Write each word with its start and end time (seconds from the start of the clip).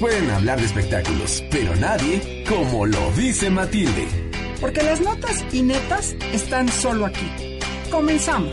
Pueden 0.00 0.30
hablar 0.30 0.58
de 0.60 0.66
espectáculos, 0.66 1.42
pero 1.50 1.74
nadie 1.76 2.44
como 2.46 2.84
lo 2.84 3.12
dice 3.12 3.48
Matilde. 3.48 4.06
Porque 4.60 4.82
las 4.82 5.00
notas 5.00 5.44
y 5.52 5.62
netas 5.62 6.14
están 6.32 6.68
solo 6.68 7.06
aquí. 7.06 7.58
Comenzamos. 7.90 8.52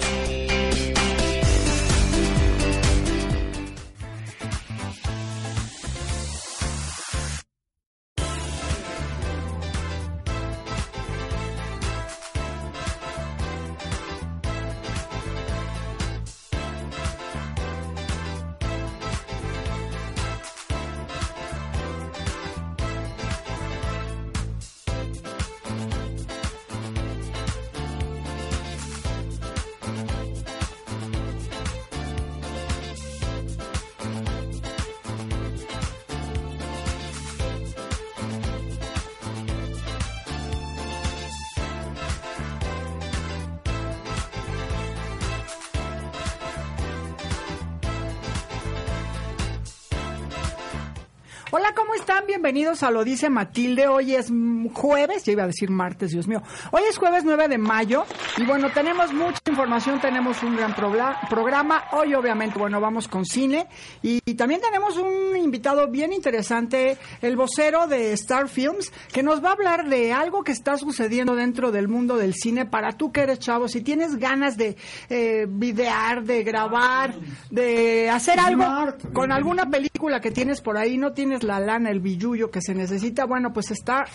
¿Cómo 51.94 52.02
están? 52.02 52.26
Bienvenidos 52.26 52.82
a 52.82 52.90
Lo 52.90 53.04
Dice 53.04 53.30
Matilde. 53.30 53.88
Hoy 53.88 54.16
es 54.16 54.32
jueves, 54.74 55.26
ya 55.26 55.34
iba 55.34 55.44
a 55.44 55.48
decir 55.48 55.70
martes, 55.70 56.10
Dios 56.10 56.28
mío. 56.28 56.42
Hoy 56.72 56.82
es 56.90 56.98
jueves 56.98 57.24
9 57.24 57.48
de 57.48 57.60
mayo 57.60 58.06
y 58.38 58.46
bueno, 58.46 58.72
tenemos 58.72 59.14
mucha 59.14 59.40
información, 59.48 60.02
tenemos 60.02 60.42
un 60.42 60.56
gran 60.56 60.74
programa. 60.74 61.84
Hoy 61.92 62.16
obviamente, 62.16 62.58
bueno, 62.58 62.82
vamos 62.82 63.08
con 63.08 63.26
cine 63.26 63.68
y, 64.02 64.22
también 64.34 64.62
tenemos 64.62 64.98
un 64.98 65.38
invitado 65.38 65.88
bien 65.88 66.12
interesante, 66.12 66.98
el 67.22 67.36
vocero 67.36 67.86
de 67.86 68.14
Star 68.14 68.48
Films, 68.50 68.92
que 69.12 69.22
nos 69.22 69.44
va 69.44 69.50
a 69.50 69.54
hablar 69.54 69.88
de 69.88 70.12
algo 70.12 70.44
que 70.44 70.52
está 70.52 70.78
sucediendo 70.78 71.36
dentro 71.36 71.72
del 71.72 71.88
mundo 71.88 72.18
del 72.18 72.34
cine 72.34 72.66
para 72.66 72.94
tú 72.94 73.12
que 73.12 73.22
eres 73.22 73.38
chavo, 73.38 73.68
si 73.68 73.82
tienes 73.82 74.16
ganas 74.16 74.58
de 74.58 74.76
eh, 75.10 75.46
videar, 75.48 76.24
de 76.24 76.44
grabar, 76.44 77.14
de 77.52 78.10
hacer 78.10 78.40
algo 78.40 78.66
con 79.14 79.32
alguna 79.32 79.70
película 79.70 80.20
que 80.20 80.32
tienes 80.32 80.62
por 80.62 80.78
ahí, 80.78 80.98
no 80.98 81.14
tienes 81.14 81.44
la 81.44 81.60
lana, 81.60 81.83
el 81.88 82.00
billuyo 82.00 82.50
que 82.52 82.62
se 82.62 82.74
necesita, 82.76 83.26
bueno, 83.26 83.52
pues 83.54 83.72
Star 83.72 84.08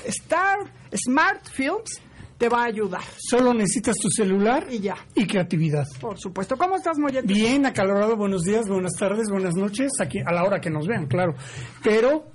Smart 0.94 1.46
Films 1.50 2.00
te 2.38 2.48
va 2.48 2.62
a 2.62 2.66
ayudar. 2.66 3.02
Solo 3.18 3.52
necesitas 3.52 3.96
tu 3.96 4.08
celular 4.10 4.66
Y 4.70 4.78
ya. 4.78 4.94
y 5.14 5.26
creatividad. 5.26 5.84
Por 6.00 6.18
supuesto. 6.20 6.56
¿Cómo 6.56 6.76
estás, 6.76 6.96
Mollete? 6.98 7.26
Bien, 7.26 7.66
acalorado, 7.66 8.16
buenos 8.16 8.42
días, 8.42 8.68
buenas 8.68 8.92
tardes, 8.98 9.28
buenas 9.30 9.54
noches, 9.56 9.90
aquí 10.00 10.18
a 10.24 10.32
la 10.32 10.44
hora 10.44 10.60
que 10.60 10.70
nos 10.70 10.86
vean, 10.86 11.06
claro. 11.06 11.34
Pero 11.82 12.30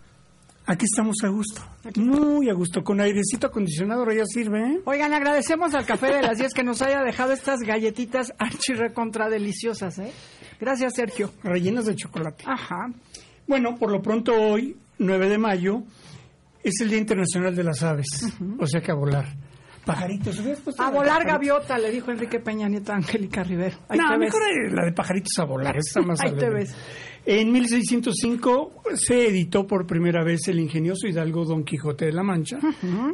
aquí 0.66 0.84
estamos 0.86 1.16
a 1.24 1.30
gusto, 1.30 1.62
muy 1.96 2.50
a 2.50 2.54
gusto, 2.54 2.84
con 2.84 3.00
airecito 3.00 3.48
acondicionado, 3.48 4.06
ya 4.12 4.26
sirve, 4.26 4.60
¿eh? 4.74 4.80
Oigan, 4.86 5.14
agradecemos 5.14 5.74
al 5.74 5.86
Café 5.86 6.08
de 6.16 6.22
las 6.22 6.38
10 6.38 6.54
que 6.54 6.64
nos 6.64 6.82
haya 6.82 7.02
dejado 7.02 7.32
estas 7.32 7.62
galletitas 7.62 8.34
archirrecontra 8.40 9.30
deliciosas, 9.30 10.00
¿eh? 10.00 10.12
Gracias, 10.60 10.94
Sergio. 10.96 11.32
rellenas 11.44 11.86
de 11.86 11.96
chocolate. 11.96 12.44
Ajá. 12.46 12.88
Bueno, 13.48 13.76
por 13.78 13.90
lo 13.92 14.02
pronto 14.02 14.34
hoy, 14.34 14.78
9 15.00 15.30
de 15.30 15.38
mayo, 15.38 15.84
es 16.64 16.80
el 16.82 16.90
Día 16.90 17.00
Internacional 17.00 17.56
de 17.56 17.64
las 17.64 17.84
Aves, 17.84 18.34
o 18.60 18.66
sea 18.68 18.82
que 18.82 18.92
a 18.92 18.96
volar. 18.96 19.26
Pajaritos, 19.86 20.40
¿hubieras 20.40 20.62
puesto 20.62 20.82
A 20.82 20.90
volar 20.90 21.08
pajaritos? 21.24 21.34
gaviota, 21.34 21.78
le 21.78 21.92
dijo 21.92 22.10
Enrique 22.10 22.40
Peña 22.40 22.70
Nieto 22.70 22.94
a 22.94 22.96
Angélica 22.96 23.44
Rivero. 23.44 23.78
Ahí 23.90 24.00
no, 24.00 24.08
te 24.12 24.18
mejor 24.18 24.42
la 24.72 24.86
de 24.86 24.94
pajaritos 24.94 25.38
a 25.40 25.44
volar, 25.44 25.76
esa 25.78 26.00
está 26.00 26.02
más 26.08 26.22
Ahí 26.22 26.32
te 26.32 26.46
alegre. 26.46 26.60
ves. 26.64 26.76
En 27.26 27.52
1605 27.54 28.84
se 28.96 29.28
editó 29.28 29.66
por 29.66 29.88
primera 29.88 30.26
vez 30.26 30.48
el 30.50 30.60
ingenioso 30.60 31.08
hidalgo 31.08 31.46
Don 31.46 31.64
Quijote 31.64 32.06
de 32.06 32.12
la 32.12 32.22
Mancha 32.22 32.60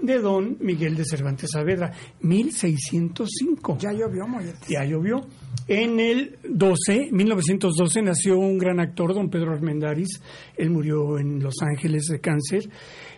de 0.01 0.17
Don 0.19 0.57
Miguel 0.61 0.95
de 0.95 1.05
Cervantes 1.05 1.51
Saavedra. 1.53 1.91
1605. 2.21 3.77
Ya 3.79 3.91
llovió, 3.91 4.27
Mollete. 4.27 4.65
Ya 4.67 4.83
llovió. 4.83 5.21
En 5.67 5.99
el 5.99 6.37
12, 6.49 7.09
1912, 7.11 8.01
nació 8.01 8.39
un 8.39 8.57
gran 8.57 8.79
actor, 8.79 9.13
don 9.13 9.29
Pedro 9.29 9.53
Armendáriz. 9.53 10.19
Él 10.57 10.71
murió 10.71 11.19
en 11.19 11.43
Los 11.43 11.55
Ángeles 11.61 12.05
de 12.05 12.19
cáncer. 12.19 12.67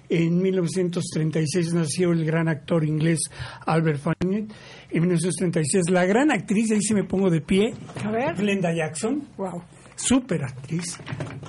En 0.10 0.42
1936 0.42 1.74
nació 1.74 2.12
el 2.12 2.26
gran 2.26 2.50
actor 2.50 2.84
inglés 2.84 3.20
Albert 3.66 4.02
Finney. 4.20 4.48
En 4.90 5.02
1936 5.04 5.90
la 5.90 6.04
gran 6.06 6.32
actriz, 6.32 6.70
ahí 6.72 6.82
sí 6.82 6.94
me 6.94 7.06
pongo 7.06 7.30
de 7.30 7.40
pie, 7.40 7.74
A 8.04 8.12
ver. 8.12 8.36
Glenda 8.36 8.76
Jackson, 8.76 9.24
Wow. 9.38 9.64
Super 10.04 10.44
actriz. 10.44 10.98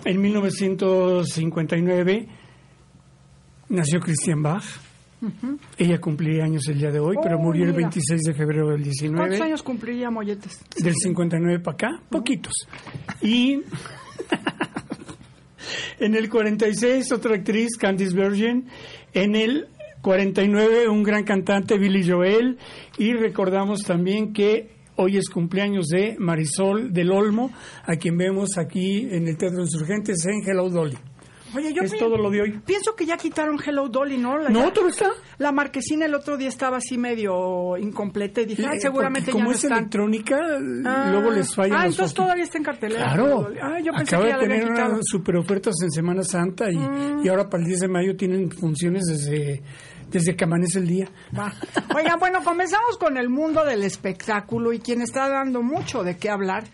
En 0.04 0.20
1959 0.20 2.28
nació 3.68 4.00
Christian 4.00 4.42
Bach. 4.42 4.64
Ella 5.78 6.00
cumplía 6.00 6.44
años 6.44 6.66
el 6.68 6.78
día 6.78 6.90
de 6.90 6.98
hoy, 6.98 7.16
pero 7.22 7.36
Oh, 7.38 7.42
murió 7.42 7.62
el 7.64 7.70
mira. 7.70 7.82
26 7.82 8.22
de 8.22 8.34
febrero 8.34 8.70
del 8.70 8.82
19. 8.82 9.16
¿Cuántos 9.16 9.40
años 9.40 9.62
cumpliría 9.62 10.10
Molletes? 10.10 10.60
Del 10.82 10.94
59 10.96 11.60
para 11.60 11.74
acá, 11.74 11.90
poquitos. 12.10 12.52
Y 13.20 13.60
en 16.00 16.14
el 16.16 16.28
46 16.28 17.12
otra 17.12 17.36
actriz, 17.36 17.76
Candice 17.78 18.16
Bergen. 18.16 18.66
En 19.14 19.36
el 19.36 19.68
49 20.02 20.88
un 20.88 21.04
gran 21.04 21.22
cantante, 21.22 21.78
Billy 21.78 22.08
Joel. 22.08 22.58
Y 22.98 23.12
recordamos 23.12 23.82
también 23.84 24.32
que 24.32 24.70
hoy 25.02 25.16
es 25.18 25.28
cumpleaños 25.28 25.88
de 25.88 26.16
Marisol 26.18 26.92
del 26.92 27.10
Olmo, 27.12 27.50
a 27.84 27.96
quien 27.96 28.16
vemos 28.16 28.56
aquí 28.58 29.08
en 29.10 29.28
el 29.28 29.36
Teatro 29.36 29.60
Insurgentes 29.60 30.24
en 30.26 30.42
Hello 30.48 30.68
Dolly. 30.70 30.96
Oye, 31.54 31.74
yo 31.74 31.82
es 31.82 31.94
todo 31.98 32.16
lo 32.16 32.30
de 32.30 32.40
hoy. 32.40 32.60
pienso 32.64 32.96
que 32.96 33.04
ya 33.04 33.18
quitaron 33.18 33.58
Hello 33.62 33.86
Dolly, 33.90 34.16
¿no? 34.16 34.38
La, 34.38 34.48
No, 34.48 34.72
todo 34.72 34.88
está. 34.88 35.10
la 35.36 35.52
marquesina 35.52 36.06
el 36.06 36.14
otro 36.14 36.38
día 36.38 36.48
estaba 36.48 36.78
así 36.78 36.96
medio 36.96 37.76
incompleta 37.76 38.40
y 38.40 38.46
dije, 38.46 38.64
ay, 38.66 38.78
Eh, 38.78 38.80
seguramente 38.80 39.26
porque 39.26 39.38
ya 39.38 39.44
como 39.44 39.50
no 39.50 39.56
es 39.58 39.62
están. 39.62 39.78
electrónica, 39.80 40.38
Ah. 40.86 41.08
luego 41.12 41.30
les 41.30 41.54
fallan 41.54 41.78
Ah, 41.78 41.86
entonces 41.86 42.14
todavía 42.14 42.44
está 42.44 42.56
en 42.56 42.64
cartelera. 42.64 43.04
Claro. 43.04 43.48
Ah, 43.60 43.78
yo 43.84 43.92
pensé 43.92 44.16
acaba 44.16 44.22
que 44.22 44.26
de 44.28 44.32
ya 44.32 44.38
tener. 44.38 44.64
Mm. 44.70 44.92
unas 44.94 45.00
super 45.04 45.36
ofertas 45.36 45.74
en 45.82 45.90
Semana 45.90 46.22
Santa 46.22 46.70
y, 46.70 46.76
y 47.22 47.28
ahora 47.28 47.50
para 47.50 47.62
el 47.62 47.68
10 47.68 47.80
de 47.80 47.88
mayo 47.88 48.16
tienen 48.16 48.50
funciones 48.50 49.02
desde, 49.04 49.62
desde 50.12 50.36
que 50.36 50.44
amanece 50.44 50.78
el 50.78 50.86
día. 50.86 51.08
Va. 51.36 51.52
Bueno, 51.92 52.40
comenzamos 52.44 52.98
con 52.98 53.16
el 53.16 53.28
mundo 53.28 53.64
del 53.64 53.82
espectáculo 53.82 54.72
y 54.72 54.78
quien 54.78 55.02
está 55.02 55.28
dando 55.28 55.62
mucho 55.62 56.04
de 56.04 56.16
qué 56.16 56.30
hablar. 56.30 56.64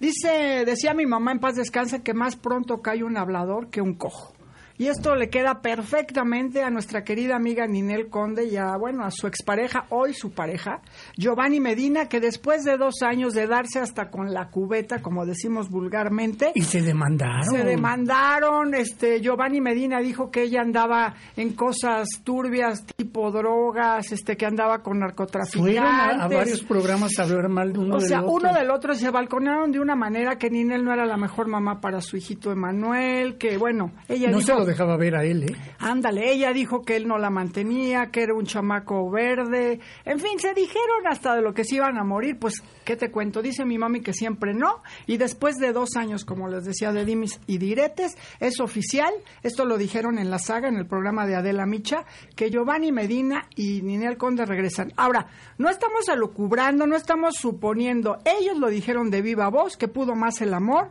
Dice, 0.00 0.64
decía 0.66 0.94
mi 0.94 1.06
mamá 1.06 1.32
en 1.32 1.38
paz 1.38 1.56
descansa 1.56 2.02
que 2.02 2.14
más 2.14 2.36
pronto 2.36 2.82
cae 2.82 3.04
un 3.04 3.16
hablador 3.16 3.68
que 3.70 3.80
un 3.80 3.94
cojo. 3.94 4.35
Y 4.78 4.88
esto 4.88 5.14
le 5.14 5.30
queda 5.30 5.60
perfectamente 5.62 6.62
a 6.62 6.70
nuestra 6.70 7.02
querida 7.04 7.36
amiga 7.36 7.66
Ninel 7.66 8.08
Conde 8.08 8.44
y 8.46 8.56
a, 8.56 8.76
bueno, 8.76 9.04
a 9.04 9.10
su 9.10 9.26
expareja, 9.26 9.86
hoy 9.90 10.12
su 10.14 10.32
pareja, 10.32 10.80
Giovanni 11.16 11.60
Medina, 11.60 12.08
que 12.08 12.20
después 12.20 12.64
de 12.64 12.76
dos 12.76 13.02
años 13.02 13.32
de 13.34 13.46
darse 13.46 13.78
hasta 13.78 14.10
con 14.10 14.34
la 14.34 14.48
cubeta, 14.50 15.00
como 15.00 15.24
decimos 15.26 15.70
vulgarmente, 15.70 16.52
Y 16.54 16.62
se 16.62 16.82
demandaron. 16.82 17.44
se 17.44 17.64
demandaron, 17.64 18.74
este 18.74 19.20
Giovanni 19.20 19.60
Medina 19.60 20.00
dijo 20.00 20.30
que 20.30 20.42
ella 20.42 20.60
andaba 20.60 21.14
en 21.36 21.54
cosas 21.54 22.08
turbias 22.24 22.84
tipo 22.96 23.30
drogas, 23.30 24.12
este 24.12 24.36
que 24.36 24.46
andaba 24.46 24.82
con 24.82 24.98
narcotraficantes. 24.98 25.74
Fueron 25.74 26.20
a, 26.20 26.24
a 26.24 26.28
varios 26.28 26.62
programas 26.62 27.18
a 27.18 27.22
hablar 27.22 27.48
mal 27.48 27.72
de 27.72 27.78
uno 27.78 27.96
o 27.96 27.98
del 27.98 28.08
sea, 28.08 28.20
otro. 28.22 28.32
uno 28.32 28.52
del 28.52 28.70
otro 28.70 28.94
se 28.94 29.10
balconaron 29.10 29.72
de 29.72 29.80
una 29.80 29.94
manera 29.96 30.36
que 30.36 30.50
Ninel 30.50 30.84
no 30.84 30.92
era 30.92 31.06
la 31.06 31.16
mejor 31.16 31.48
mamá 31.48 31.80
para 31.80 32.00
su 32.00 32.16
hijito 32.16 32.52
Emanuel, 32.52 33.38
que 33.38 33.56
bueno, 33.56 33.92
ella 34.08 34.30
No 34.30 34.38
dijo, 34.38 34.65
dejaba 34.66 34.96
ver 34.96 35.16
a 35.16 35.24
él, 35.24 35.44
¿eh? 35.44 35.56
ándale, 35.78 36.30
ella 36.30 36.52
dijo 36.52 36.82
que 36.82 36.96
él 36.96 37.08
no 37.08 37.18
la 37.18 37.30
mantenía, 37.30 38.10
que 38.10 38.22
era 38.22 38.34
un 38.34 38.44
chamaco 38.44 39.10
verde, 39.10 39.80
en 40.04 40.20
fin, 40.20 40.38
se 40.38 40.52
dijeron 40.52 41.06
hasta 41.08 41.34
de 41.34 41.42
lo 41.42 41.54
que 41.54 41.64
se 41.64 41.76
iban 41.76 41.96
a 41.96 42.04
morir, 42.04 42.38
pues, 42.38 42.62
¿qué 42.84 42.96
te 42.96 43.10
cuento? 43.10 43.40
Dice 43.40 43.64
mi 43.64 43.78
mami 43.78 44.00
que 44.00 44.12
siempre 44.12 44.52
no, 44.52 44.82
y 45.06 45.16
después 45.16 45.56
de 45.56 45.72
dos 45.72 45.96
años, 45.96 46.24
como 46.24 46.48
les 46.48 46.64
decía, 46.64 46.92
de 46.92 47.04
dimis 47.04 47.40
y 47.46 47.58
diretes, 47.58 48.16
es 48.40 48.60
oficial, 48.60 49.12
esto 49.42 49.64
lo 49.64 49.78
dijeron 49.78 50.18
en 50.18 50.30
la 50.30 50.38
saga, 50.38 50.68
en 50.68 50.76
el 50.76 50.86
programa 50.86 51.26
de 51.26 51.36
Adela 51.36 51.64
Micha, 51.64 52.04
que 52.34 52.50
Giovanni 52.50 52.92
Medina 52.92 53.46
y 53.54 53.82
Ninel 53.82 54.16
Conde 54.18 54.44
regresan. 54.44 54.92
Ahora, 54.96 55.28
no 55.56 55.70
estamos 55.70 56.08
alucubrando, 56.08 56.86
no 56.86 56.96
estamos 56.96 57.36
suponiendo, 57.36 58.18
ellos 58.24 58.58
lo 58.58 58.68
dijeron 58.68 59.10
de 59.10 59.22
viva 59.22 59.48
voz, 59.48 59.76
que 59.76 59.88
pudo 59.88 60.14
más 60.14 60.40
el 60.40 60.52
amor, 60.52 60.90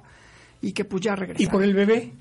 y 0.61 0.73
que 0.73 0.85
pues 0.85 1.01
ya 1.01 1.15
regresan. 1.15 1.43
Y 1.43 1.47
por 1.47 1.63
el 1.63 1.73
bebé, 1.73 2.13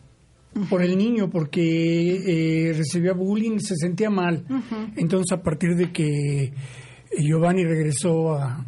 por 0.68 0.82
el 0.82 0.96
niño, 0.96 1.30
porque 1.30 2.68
eh, 2.68 2.72
recibía 2.72 3.12
bullying, 3.12 3.58
se 3.58 3.76
sentía 3.76 4.10
mal. 4.10 4.44
Entonces, 4.96 5.32
a 5.32 5.42
partir 5.42 5.76
de 5.76 5.92
que 5.92 6.52
Giovanni 7.18 7.64
regresó 7.64 8.34
a, 8.34 8.64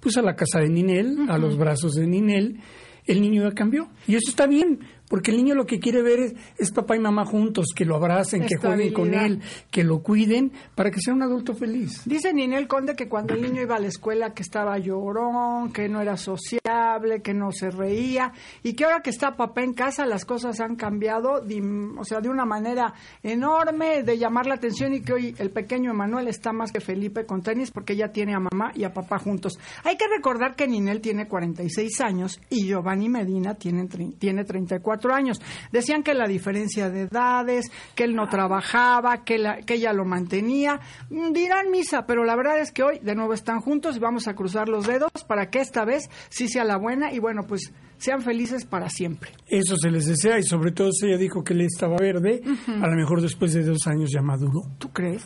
pues 0.00 0.16
a 0.16 0.22
la 0.22 0.34
casa 0.34 0.60
de 0.60 0.68
Ninel, 0.68 1.28
a 1.28 1.38
los 1.38 1.56
brazos 1.56 1.94
de 1.94 2.06
Ninel, 2.06 2.60
el 3.06 3.20
niño 3.20 3.42
ya 3.42 3.54
cambió. 3.54 3.88
Y 4.06 4.14
eso 4.14 4.30
está 4.30 4.46
bien, 4.46 4.80
porque 5.10 5.32
el 5.32 5.36
niño 5.36 5.54
lo 5.54 5.66
que 5.66 5.78
quiere 5.80 6.00
ver 6.00 6.20
es, 6.20 6.34
es 6.56 6.70
papá 6.70 6.96
y 6.96 7.00
mamá 7.00 7.26
juntos, 7.26 7.66
que 7.76 7.84
lo 7.84 7.96
abracen, 7.96 8.46
que 8.46 8.56
jueguen 8.56 8.92
con 8.94 9.12
él, 9.12 9.42
que 9.70 9.84
lo 9.84 10.02
cuiden, 10.02 10.52
para 10.74 10.90
que 10.90 11.00
sea 11.00 11.12
un 11.12 11.22
adulto 11.22 11.52
feliz. 11.54 12.02
Dice 12.06 12.32
Ninel 12.32 12.68
Conde 12.68 12.94
que 12.94 13.08
cuando 13.08 13.34
el 13.34 13.42
niño 13.42 13.60
iba 13.60 13.74
a 13.76 13.80
la 13.80 13.88
escuela 13.88 14.32
que 14.32 14.42
estaba 14.42 14.78
llorón, 14.78 15.72
que 15.72 15.88
no 15.88 16.00
era 16.00 16.16
sociable, 16.16 17.22
que 17.22 17.34
no 17.34 17.50
se 17.50 17.70
reía 17.70 18.32
y 18.62 18.74
que 18.74 18.84
ahora 18.84 19.00
que 19.02 19.10
está 19.10 19.36
papá 19.36 19.62
en 19.64 19.74
casa 19.74 20.06
las 20.06 20.24
cosas 20.24 20.60
han 20.60 20.76
cambiado, 20.76 21.44
dim- 21.44 21.98
o 21.98 22.04
sea, 22.04 22.20
de 22.20 22.28
una 22.28 22.44
manera 22.46 22.94
enorme 23.22 24.02
de 24.02 24.18
llamar 24.18 24.46
la 24.46 24.54
atención 24.54 24.92
y 24.94 25.00
que 25.00 25.12
hoy 25.12 25.34
el 25.38 25.50
pequeño 25.50 25.90
Emanuel 25.90 26.28
está 26.28 26.52
más 26.52 26.70
que 26.72 26.80
Felipe 26.80 27.26
con 27.26 27.42
tenis 27.42 27.70
porque 27.70 27.96
ya 27.96 28.08
tiene 28.12 28.34
a 28.34 28.38
mamá 28.40 28.70
y 28.74 28.84
a 28.84 28.92
papá 28.92 29.18
juntos. 29.18 29.58
Hay 29.84 29.96
que 29.96 30.06
recordar 30.08 30.54
que 30.54 30.68
Ninel 30.68 31.00
tiene 31.00 31.26
46 31.26 32.00
años 32.00 32.40
y 32.50 32.66
Giovanni 32.66 33.08
Medina 33.08 33.54
tiene, 33.54 33.88
tiene 34.18 34.44
34 34.44 34.99
años. 35.08 35.40
Decían 35.72 36.02
que 36.02 36.14
la 36.14 36.26
diferencia 36.28 36.90
de 36.90 37.02
edades, 37.02 37.70
que 37.94 38.04
él 38.04 38.14
no 38.14 38.28
trabajaba, 38.28 39.24
que, 39.24 39.38
la- 39.38 39.62
que 39.62 39.74
ella 39.74 39.92
lo 39.92 40.04
mantenía. 40.04 40.80
Mm, 41.08 41.32
Dirán 41.32 41.70
misa, 41.70 42.06
pero 42.06 42.24
la 42.24 42.36
verdad 42.36 42.58
es 42.60 42.72
que 42.72 42.82
hoy 42.82 42.98
de 43.00 43.14
nuevo 43.14 43.32
están 43.34 43.60
juntos 43.60 43.96
y 43.96 44.00
vamos 44.00 44.28
a 44.28 44.34
cruzar 44.34 44.68
los 44.68 44.86
dedos 44.86 45.10
para 45.26 45.48
que 45.50 45.60
esta 45.60 45.84
vez 45.84 46.10
sí 46.28 46.48
sea 46.48 46.64
la 46.64 46.76
buena 46.76 47.12
y 47.12 47.18
bueno, 47.18 47.42
pues 47.46 47.72
sean 48.00 48.22
felices 48.22 48.64
para 48.64 48.88
siempre. 48.88 49.30
Eso 49.46 49.76
se 49.76 49.90
les 49.90 50.06
desea 50.06 50.38
y 50.38 50.42
sobre 50.42 50.72
todo 50.72 50.90
si 50.92 51.06
ella 51.06 51.18
dijo 51.18 51.44
que 51.44 51.52
él 51.54 51.60
estaba 51.62 51.96
verde, 51.98 52.40
a 52.66 52.86
lo 52.86 52.96
mejor 52.96 53.20
después 53.20 53.52
de 53.52 53.62
dos 53.62 53.86
años 53.86 54.10
ya 54.12 54.22
maduró. 54.22 54.62
¿Tú 54.78 54.90
crees? 54.92 55.24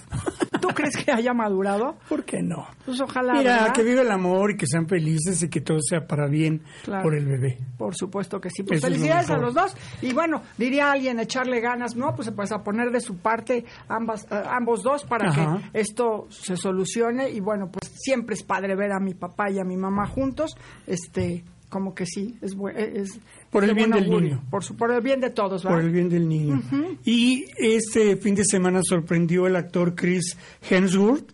¿Tú 0.60 0.68
crees 0.68 0.96
que 0.96 1.12
haya 1.12 1.32
madurado? 1.32 1.96
¿Por 2.08 2.24
qué 2.24 2.42
no? 2.42 2.66
Pues 2.84 3.00
ojalá. 3.00 3.34
Mira, 3.34 3.52
¿verdad? 3.58 3.72
que 3.74 3.82
vive 3.82 4.00
el 4.02 4.10
amor 4.10 4.50
y 4.52 4.56
que 4.56 4.66
sean 4.66 4.88
felices 4.88 5.42
y 5.42 5.48
que 5.48 5.60
todo 5.60 5.78
sea 5.80 6.06
para 6.06 6.26
bien 6.28 6.62
Claro. 6.84 7.02
por 7.04 7.14
el 7.16 7.26
bebé. 7.26 7.58
Por 7.78 7.94
supuesto 7.94 8.40
que 8.40 8.50
sí. 8.50 8.62
Pues 8.62 8.78
Eso 8.78 8.86
es 8.88 8.92
lo 8.92 8.96
felicidades 8.98 9.30
a 9.30 9.36
los 9.38 9.54
dos. 9.54 9.76
Y 10.02 10.12
bueno, 10.12 10.42
diría 10.58 10.90
alguien, 10.92 11.20
echarle 11.20 11.60
ganas, 11.60 11.94
¿no? 11.96 12.14
Pues, 12.16 12.30
pues 12.30 12.50
a 12.52 12.62
poner 12.62 12.90
de 12.90 13.00
su 13.00 13.18
parte 13.18 13.64
ambas, 13.88 14.24
eh, 14.30 14.42
ambos 14.50 14.82
dos 14.82 15.04
para 15.04 15.28
Ajá. 15.30 15.60
que 15.72 15.78
esto 15.80 16.26
se 16.30 16.56
solucione. 16.56 17.30
Y 17.30 17.40
bueno, 17.40 17.70
pues 17.70 17.92
siempre 17.94 18.34
es 18.34 18.42
padre 18.42 18.74
ver 18.74 18.92
a 18.92 19.00
mi 19.00 19.14
papá 19.14 19.50
y 19.50 19.58
a 19.58 19.64
mi 19.64 19.76
mamá 19.76 20.06
juntos. 20.06 20.56
Este, 20.86 21.44
como 21.74 21.92
que 21.92 22.06
sí, 22.06 22.36
es, 22.40 22.56
bue- 22.56 22.72
es 22.76 23.18
Por 23.50 23.64
el 23.64 23.74
bien 23.74 23.90
del 23.90 24.04
augurio. 24.04 24.28
niño. 24.36 24.44
Por, 24.48 24.62
su, 24.62 24.76
por 24.76 24.92
el 24.92 25.00
bien 25.00 25.20
de 25.20 25.30
todos, 25.30 25.64
¿verdad? 25.64 25.76
Por 25.78 25.84
el 25.84 25.90
bien 25.92 26.08
del 26.08 26.28
niño. 26.28 26.62
Y 27.04 27.46
este 27.58 28.16
fin 28.16 28.36
de 28.36 28.44
semana 28.44 28.78
sorprendió 28.84 29.48
el 29.48 29.56
actor 29.56 29.96
Chris 29.96 30.36
Hemsworth, 30.70 31.32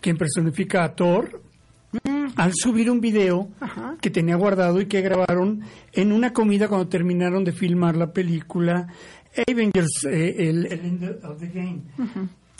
quien 0.00 0.16
personifica 0.16 0.82
a 0.82 0.96
Thor, 0.96 1.40
al 2.34 2.50
subir 2.52 2.90
un 2.90 3.00
video 3.00 3.48
que 4.00 4.10
tenía 4.10 4.34
guardado 4.34 4.80
y 4.80 4.86
que 4.86 5.00
grabaron 5.02 5.60
en 5.92 6.10
una 6.10 6.32
comida 6.32 6.66
cuando 6.66 6.88
terminaron 6.88 7.44
de 7.44 7.52
filmar 7.52 7.96
la 7.96 8.12
película 8.12 8.88
Avengers, 9.48 10.04
eh, 10.10 10.34
el, 10.48 10.66
el 10.66 10.80
End 10.84 11.24
of 11.24 11.38
the 11.38 11.46
Game. 11.46 11.82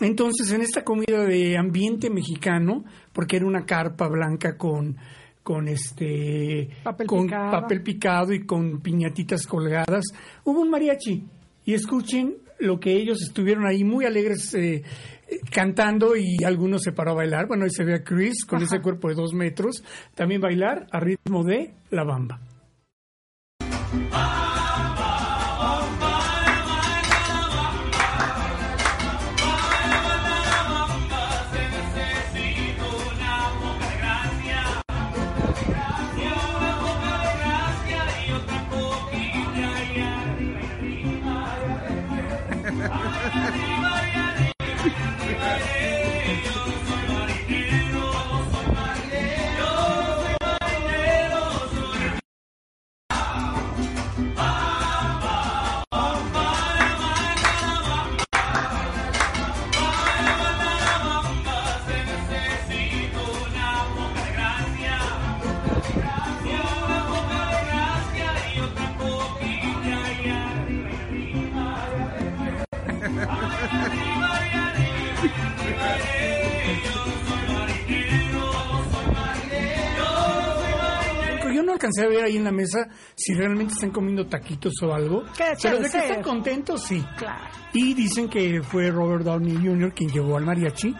Entonces, 0.00 0.52
en 0.52 0.60
esta 0.60 0.84
comida 0.84 1.24
de 1.24 1.56
ambiente 1.58 2.08
mexicano, 2.08 2.84
porque 3.12 3.36
era 3.36 3.46
una 3.46 3.64
carpa 3.64 4.06
blanca 4.08 4.56
con 4.56 4.96
con 5.46 5.68
este 5.68 6.70
Papel 6.82 7.06
con 7.06 7.22
picado. 7.22 7.50
papel 7.52 7.82
picado 7.84 8.32
y 8.32 8.44
con 8.44 8.80
piñatitas 8.80 9.46
colgadas, 9.46 10.06
hubo 10.42 10.60
un 10.60 10.70
mariachi 10.70 11.22
y 11.64 11.72
escuchen 11.72 12.38
lo 12.58 12.80
que 12.80 12.94
ellos 12.94 13.22
estuvieron 13.22 13.64
ahí 13.64 13.84
muy 13.84 14.06
alegres 14.06 14.52
eh, 14.54 14.82
cantando 15.52 16.16
y 16.16 16.42
algunos 16.44 16.82
se 16.82 16.90
paró 16.90 17.12
a 17.12 17.14
bailar. 17.14 17.46
Bueno, 17.46 17.62
ahí 17.62 17.70
se 17.70 17.84
ve 17.84 17.94
a 17.94 18.02
Chris 18.02 18.44
con 18.44 18.60
ese 18.60 18.80
cuerpo 18.80 19.08
de 19.08 19.14
dos 19.14 19.34
metros, 19.34 19.84
también 20.16 20.40
bailar 20.40 20.88
a 20.90 20.98
ritmo 20.98 21.44
de 21.44 21.74
la 21.90 22.02
bamba. 22.02 22.40
Alcancé 81.96 82.04
a 82.04 82.08
ver 82.08 82.24
ahí 82.24 82.36
en 82.36 82.44
la 82.44 82.52
mesa 82.52 82.88
si 83.14 83.34
realmente 83.34 83.74
están 83.74 83.90
comiendo 83.90 84.26
taquitos 84.26 84.74
o 84.82 84.92
algo. 84.92 85.24
¿Qué 85.36 85.44
Pero 85.62 85.78
de 85.78 85.90
que 85.90 85.98
están 85.98 86.22
contentos, 86.22 86.82
sí. 86.82 87.04
Claro. 87.16 87.44
Y 87.72 87.94
dicen 87.94 88.28
que 88.28 88.62
fue 88.62 88.90
Robert 88.90 89.24
Downey 89.24 89.56
Jr. 89.56 89.92
quien 89.92 90.10
llevó 90.10 90.36
al 90.36 90.44
mariachi 90.44 90.94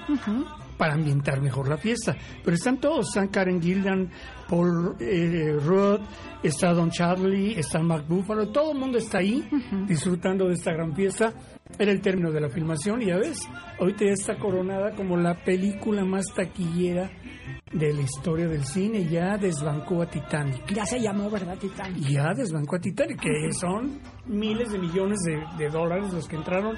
para 0.77 0.95
ambientar 0.95 1.41
mejor 1.41 1.69
la 1.69 1.77
fiesta. 1.77 2.17
Pero 2.45 2.55
están 2.55 2.79
todos, 2.79 3.09
están 3.09 3.29
Karen 3.29 3.61
Gillan, 3.61 4.11
Paul 4.49 4.97
eh, 5.01 5.57
Rudd, 5.65 6.01
está 6.43 6.73
Don 6.73 6.91
Charlie, 6.91 7.59
está 7.59 7.81
Mark 7.81 8.05
Buffalo, 8.09 8.49
todo 8.49 8.73
el 8.73 8.79
mundo 8.79 8.99
está 8.99 9.19
ahí 9.19 9.49
disfrutando 9.87 10.47
de 10.47 10.55
esta 10.55 10.73
gran 10.73 10.95
fiesta. 10.95 11.33
Era 11.79 11.91
el 11.91 12.01
término 12.01 12.31
de 12.31 12.41
la 12.41 12.49
filmación 12.49 13.03
y 13.03 13.07
ya 13.07 13.17
ves, 13.17 13.39
ahorita 13.81 14.05
ya 14.05 14.13
está 14.13 14.39
coronada 14.39 14.95
como 14.95 15.17
la 15.17 15.35
película 15.35 16.05
más 16.05 16.27
taquillera 16.35 17.11
de 17.73 17.93
la 17.93 18.03
historia 18.03 18.47
del 18.47 18.65
cine, 18.65 19.07
ya 19.07 19.37
desbancó 19.37 20.01
a 20.01 20.07
Titanic. 20.07 20.73
Ya 20.73 20.87
se 20.87 21.01
llamó, 21.01 21.29
¿verdad, 21.29 21.59
Titán? 21.59 21.95
Ya 21.97 22.33
desbancó 22.35 22.77
a 22.77 22.79
Titanic, 22.79 23.21
que 23.21 23.53
son 23.53 24.01
miles 24.27 24.71
de 24.71 24.79
millones 24.79 25.19
de, 25.25 25.43
de 25.59 25.69
dólares 25.69 26.13
los 26.13 26.29
que 26.29 26.37
entraron 26.37 26.77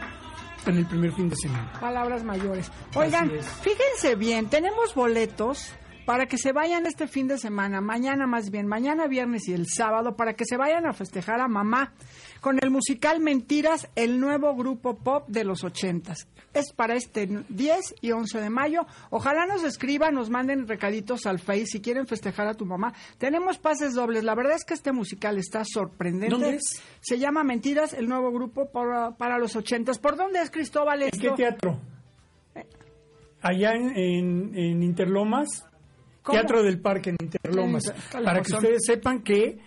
en 0.70 0.78
el 0.78 0.86
primer 0.86 1.12
fin 1.12 1.28
de 1.28 1.36
semana. 1.36 1.72
Palabras 1.80 2.24
mayores. 2.24 2.70
Oigan, 2.94 3.30
fíjense 3.62 4.14
bien, 4.16 4.48
tenemos 4.48 4.94
boletos 4.94 5.72
para 6.08 6.24
que 6.24 6.38
se 6.38 6.52
vayan 6.52 6.86
este 6.86 7.06
fin 7.06 7.28
de 7.28 7.36
semana, 7.36 7.82
mañana 7.82 8.26
más 8.26 8.50
bien, 8.50 8.66
mañana 8.66 9.06
viernes 9.08 9.46
y 9.46 9.52
el 9.52 9.66
sábado, 9.66 10.16
para 10.16 10.32
que 10.32 10.46
se 10.46 10.56
vayan 10.56 10.86
a 10.86 10.94
festejar 10.94 11.38
a 11.42 11.48
mamá 11.48 11.92
con 12.40 12.58
el 12.62 12.70
musical 12.70 13.20
Mentiras, 13.20 13.90
el 13.94 14.18
nuevo 14.18 14.56
grupo 14.56 14.96
pop 14.96 15.28
de 15.28 15.44
los 15.44 15.64
ochentas. 15.64 16.26
Es 16.54 16.72
para 16.72 16.94
este 16.94 17.28
10 17.50 17.96
y 18.00 18.12
11 18.12 18.40
de 18.40 18.48
mayo. 18.48 18.86
Ojalá 19.10 19.44
nos 19.44 19.64
escriban, 19.64 20.14
nos 20.14 20.30
manden 20.30 20.66
recaditos 20.66 21.26
al 21.26 21.40
Face 21.40 21.66
si 21.66 21.82
quieren 21.82 22.06
festejar 22.06 22.48
a 22.48 22.54
tu 22.54 22.64
mamá. 22.64 22.94
Tenemos 23.18 23.58
pases 23.58 23.92
dobles. 23.92 24.24
La 24.24 24.34
verdad 24.34 24.54
es 24.56 24.64
que 24.64 24.72
este 24.72 24.92
musical 24.92 25.36
está 25.36 25.62
sorprendente. 25.66 26.30
¿Dónde 26.30 26.54
es? 26.56 26.82
Se 27.02 27.18
llama 27.18 27.44
Mentiras, 27.44 27.92
el 27.92 28.08
nuevo 28.08 28.32
grupo 28.32 28.70
para, 28.70 29.10
para 29.10 29.36
los 29.36 29.54
ochentas. 29.56 29.98
¿Por 29.98 30.16
dónde 30.16 30.40
es 30.40 30.50
Cristóbal 30.50 31.02
¿En 31.02 31.08
esto? 31.12 31.20
qué 31.20 31.30
teatro? 31.36 31.78
Allá 33.42 33.72
en, 33.74 33.90
en- 33.96 34.58
en 34.58 34.82
Interlomas, 34.82 35.66
¿Cómo? 36.22 36.38
Teatro 36.38 36.62
del 36.62 36.80
Parque 36.80 37.10
en 37.10 37.16
Interlomas, 37.20 37.92
para 38.12 38.42
que 38.42 38.54
ustedes 38.54 38.84
sepan 38.84 39.22
que 39.22 39.58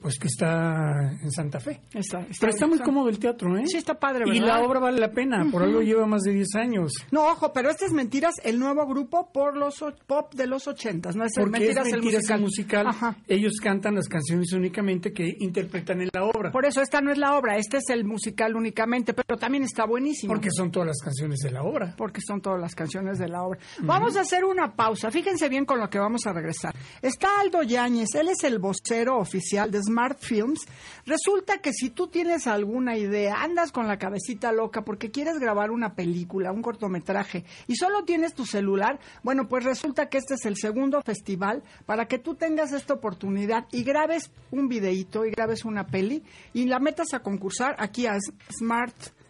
pues 0.00 0.18
que 0.18 0.28
está 0.28 1.10
en 1.22 1.30
Santa 1.32 1.58
Fe. 1.58 1.80
Está, 1.92 2.24
Pero 2.38 2.52
está 2.52 2.66
muy 2.66 2.78
cómodo 2.78 3.08
el 3.08 3.18
teatro, 3.18 3.56
¿eh? 3.58 3.64
Sí, 3.66 3.76
está 3.78 3.98
padre, 3.98 4.24
Y 4.26 4.38
¿verdad? 4.40 4.46
la 4.60 4.62
obra 4.66 4.78
vale 4.80 5.00
la 5.00 5.10
pena, 5.10 5.44
por 5.50 5.62
algo 5.62 5.80
lleva 5.82 6.06
más 6.06 6.22
de 6.22 6.32
10 6.32 6.54
años. 6.56 6.92
No, 7.10 7.24
ojo, 7.26 7.52
pero 7.52 7.70
este 7.70 7.86
es 7.86 7.92
Mentiras, 7.92 8.34
el 8.44 8.58
nuevo 8.58 8.86
grupo 8.86 9.30
por 9.32 9.56
los 9.56 9.82
pop 10.06 10.34
de 10.34 10.46
los 10.46 10.68
ochentas. 10.68 11.16
No 11.16 11.24
es 11.24 11.36
el 11.36 11.44
Porque 11.44 11.58
Mentiras, 11.60 11.86
es 11.86 11.92
el 11.92 12.00
mentiras 12.00 12.22
musical. 12.22 12.36
el 12.38 12.42
musical. 12.44 12.86
Ajá. 12.88 13.16
Ellos 13.26 13.52
cantan 13.62 13.94
las 13.94 14.08
canciones 14.08 14.52
únicamente 14.52 15.12
que 15.12 15.36
interpretan 15.40 16.00
en 16.02 16.10
la 16.12 16.24
obra. 16.24 16.52
Por 16.52 16.66
eso 16.66 16.82
esta 16.82 17.00
no 17.00 17.10
es 17.10 17.18
la 17.18 17.36
obra, 17.36 17.56
este 17.56 17.78
es 17.78 17.88
el 17.88 18.04
musical 18.04 18.54
únicamente, 18.54 19.14
pero 19.14 19.38
también 19.38 19.64
está 19.64 19.86
buenísimo. 19.86 20.32
Porque 20.32 20.50
son 20.50 20.70
todas 20.70 20.88
las 20.88 20.98
canciones 21.02 21.38
de 21.40 21.50
la 21.50 21.62
obra. 21.62 21.94
porque 21.96 22.20
son 22.20 22.40
todas 22.40 22.60
las 22.60 22.74
canciones 22.74 23.18
de 23.18 23.28
la 23.28 23.42
obra. 23.42 23.58
Vamos 23.80 24.16
a 24.16 24.20
hacer 24.20 24.44
una 24.44 24.74
pausa. 24.74 25.10
Fíjense 25.10 25.48
bien 25.48 25.64
con 25.64 25.80
lo 25.80 25.88
que 25.88 25.98
vamos 25.98 26.26
a 26.26 26.32
regresar. 26.32 26.74
Está 27.02 27.40
Aldo 27.40 27.62
Yáñez, 27.62 28.14
él 28.14 28.28
es 28.28 28.44
el 28.44 28.58
vocero 28.58 29.18
oficial 29.18 29.70
de 29.70 29.85
Smart 29.86 30.18
Films. 30.20 30.66
Resulta 31.06 31.58
que 31.58 31.72
si 31.72 31.90
tú 31.90 32.08
tienes 32.08 32.46
alguna 32.46 32.96
idea, 32.96 33.42
andas 33.42 33.72
con 33.72 33.86
la 33.86 33.98
cabecita 33.98 34.52
loca 34.52 34.84
porque 34.84 35.10
quieres 35.10 35.38
grabar 35.38 35.70
una 35.70 35.94
película, 35.94 36.52
un 36.52 36.62
cortometraje, 36.62 37.44
y 37.66 37.76
solo 37.76 38.04
tienes 38.04 38.34
tu 38.34 38.44
celular, 38.44 38.98
bueno, 39.22 39.48
pues 39.48 39.64
resulta 39.64 40.08
que 40.08 40.18
este 40.18 40.34
es 40.34 40.44
el 40.44 40.56
segundo 40.56 41.00
festival 41.02 41.62
para 41.86 42.06
que 42.06 42.18
tú 42.18 42.34
tengas 42.34 42.72
esta 42.72 42.94
oportunidad 42.94 43.66
y 43.72 43.84
grabes 43.84 44.30
un 44.50 44.68
videíto 44.68 45.24
y 45.24 45.30
grabes 45.30 45.64
una 45.64 45.86
peli 45.86 46.22
y 46.52 46.66
la 46.66 46.78
metas 46.78 47.14
a 47.14 47.20
concursar 47.20 47.76
aquí 47.78 48.06
a 48.06 48.18
Smart 48.58 48.94
Films. 48.94 49.25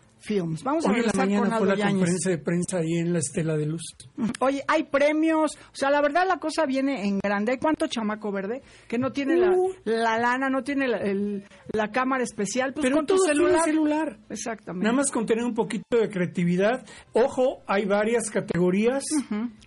Vamos 0.65 0.85
a 0.87 0.91
Hoy 0.91 1.01
en 1.01 1.07
la 1.07 1.13
regresar 1.13 1.29
con 1.29 1.49
fue 1.49 1.57
Aldo 1.57 1.65
la 1.77 1.91
conferencia 1.91 2.31
de 2.33 2.39
prensa 2.39 2.79
ahí 2.79 2.95
en 2.99 3.13
la 3.13 3.19
Estela 3.21 3.57
de 3.57 3.67
Luz. 3.67 3.83
Oye, 4.41 4.63
hay 4.67 4.85
premios, 4.85 5.53
o 5.57 5.75
sea, 5.77 5.91
la 5.91 6.01
verdad 6.01 6.25
la 6.27 6.39
cosa 6.39 6.67
viene 6.67 7.07
en 7.07 7.19
grande. 7.21 7.53
¿Hay 7.53 7.59
cuánto 7.59 7.87
chamaco 7.87 8.33
verde 8.33 8.63
que 8.89 8.99
no 8.99 9.13
tiene 9.13 9.37
la, 9.37 9.51
Uh. 9.53 9.73
la 9.85 10.19
lana, 10.19 10.49
no 10.51 10.65
tiene 10.65 10.89
la, 10.89 10.99
el- 10.99 11.45
la 11.73 11.93
cámara 11.93 12.25
especial? 12.25 12.73
Pues 12.73 12.83
Pero 12.85 12.97
con 12.97 13.07
tu 13.07 13.17
todo 13.17 13.27
celular. 13.27 13.63
celular. 13.65 14.05
celular. 14.09 14.19
Exactamente. 14.31 14.85
Nada 14.85 14.97
más 14.97 15.11
con 15.11 15.27
tener 15.27 15.45
un 15.45 15.55
poquito 15.55 15.97
de 15.99 16.09
creatividad. 16.09 16.85
Ojo, 17.13 17.63
hay 17.67 17.85
varias 17.85 18.29
categorías 18.31 19.05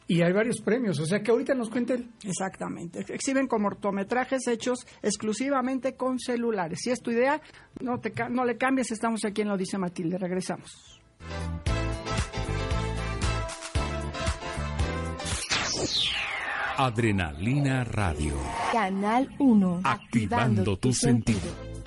y 0.10 0.24
hay 0.24 0.34
varios 0.34 0.60
premios. 0.60 1.00
O 1.00 1.06
sea 1.06 1.22
que 1.22 1.30
ahorita 1.30 1.54
nos 1.54 1.70
cuente 1.70 1.94
él. 1.94 2.10
Exactamente. 2.24 3.06
Exhiben 3.14 3.48
cortometrajes 3.48 4.48
hechos 4.48 4.80
exclusivamente 5.04 5.96
con 5.96 6.18
celulares. 6.20 6.80
Si 6.82 6.90
es 6.90 7.00
tu 7.00 7.12
idea, 7.12 7.40
no, 7.80 8.00
te, 8.00 8.12
no 8.30 8.44
le 8.44 8.58
cambies. 8.58 8.92
Estamos 8.92 9.24
aquí 9.24 9.44
en 9.44 9.50
Lo 9.50 9.56
Dice 9.56 9.78
Matilde. 9.78 10.18
Regresamos. 10.18 11.00
Adrenalina 16.76 17.84
Radio. 17.84 18.34
Canal 18.72 19.30
1. 19.38 19.82
Activando 19.84 20.76
tu 20.78 20.92
sentido. 20.92 21.79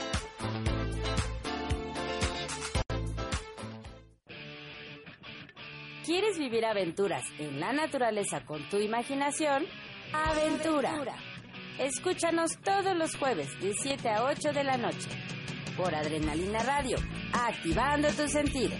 ¿Quieres 6.22 6.38
vivir 6.38 6.64
aventuras 6.64 7.24
en 7.40 7.58
la 7.58 7.72
naturaleza 7.72 8.44
con 8.46 8.62
tu 8.68 8.78
imaginación? 8.78 9.64
Aventura. 10.12 11.16
Escúchanos 11.80 12.58
todos 12.62 12.96
los 12.96 13.16
jueves 13.16 13.48
de 13.60 13.74
7 13.74 14.08
a 14.08 14.26
8 14.26 14.52
de 14.52 14.62
la 14.62 14.76
noche 14.76 15.08
por 15.76 15.92
Adrenalina 15.92 16.60
Radio, 16.60 16.96
activando 17.32 18.06
tus 18.10 18.30
sentidos. 18.30 18.78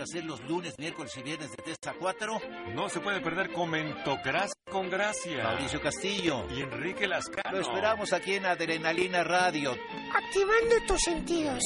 Que 0.00 0.04
hacer 0.04 0.24
los 0.24 0.40
lunes, 0.48 0.78
miércoles 0.78 1.14
y 1.18 1.22
viernes 1.22 1.50
de 1.50 1.56
3 1.62 1.76
a 1.88 1.92
4? 1.92 2.40
No 2.74 2.88
se 2.88 3.00
puede 3.00 3.20
perder 3.20 3.52
Comentocracia 3.52 4.54
con 4.70 4.88
Gracia. 4.88 5.42
Mauricio 5.44 5.80
Castillo. 5.80 6.46
Y 6.56 6.62
Enrique 6.62 7.06
Lascano. 7.06 7.58
Lo 7.58 7.60
esperamos 7.60 8.12
aquí 8.12 8.34
en 8.34 8.46
Adrenalina 8.46 9.22
Radio. 9.24 9.72
Activando 9.72 10.86
tus 10.86 11.00
sentidos. 11.00 11.62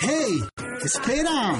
¡Hey! 0.00 0.40
¡Espera! 0.84 1.54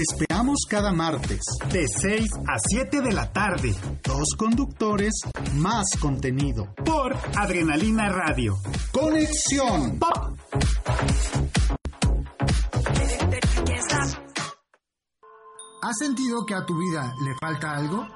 Esperamos 0.00 0.60
cada 0.66 0.92
martes, 0.94 1.40
de 1.70 1.84
6 1.86 2.30
a 2.48 2.58
7 2.58 3.02
de 3.02 3.12
la 3.12 3.30
tarde. 3.30 3.74
Dos 4.02 4.28
conductores, 4.34 5.12
más 5.56 5.84
contenido. 6.00 6.72
Por 6.86 7.14
Adrenalina 7.36 8.08
Radio. 8.08 8.56
Conexión. 8.92 9.98
Pop. 9.98 10.38
¿Has 15.82 15.98
sentido 15.98 16.46
que 16.46 16.54
a 16.54 16.64
tu 16.64 16.78
vida 16.78 17.12
le 17.22 17.34
falta 17.38 17.76
algo? 17.76 18.06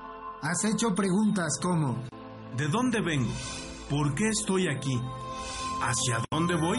¿Has 0.40 0.64
hecho 0.64 0.94
preguntas 0.94 1.58
como 1.60 2.02
¿De 2.56 2.66
dónde 2.68 3.02
vengo? 3.02 3.32
¿Por 3.90 4.14
qué 4.14 4.30
estoy 4.30 4.68
aquí? 4.68 4.98
¿Hacia 5.82 6.24
dónde 6.30 6.54
voy? 6.54 6.78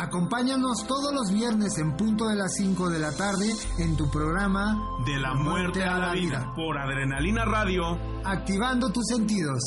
Acompáñanos 0.00 0.86
todos 0.86 1.12
los 1.12 1.30
viernes 1.30 1.76
en 1.76 1.94
punto 1.94 2.26
de 2.26 2.34
las 2.34 2.54
5 2.54 2.88
de 2.88 2.98
la 2.98 3.14
tarde 3.14 3.52
en 3.78 3.98
tu 3.98 4.10
programa 4.10 4.74
De 5.04 5.18
la 5.18 5.34
muerte 5.34 5.84
a 5.84 5.98
la 5.98 6.14
vida 6.14 6.54
por 6.56 6.78
Adrenalina 6.78 7.44
Radio. 7.44 7.98
Activando 8.24 8.88
tus 8.88 9.06
sentidos. 9.08 9.60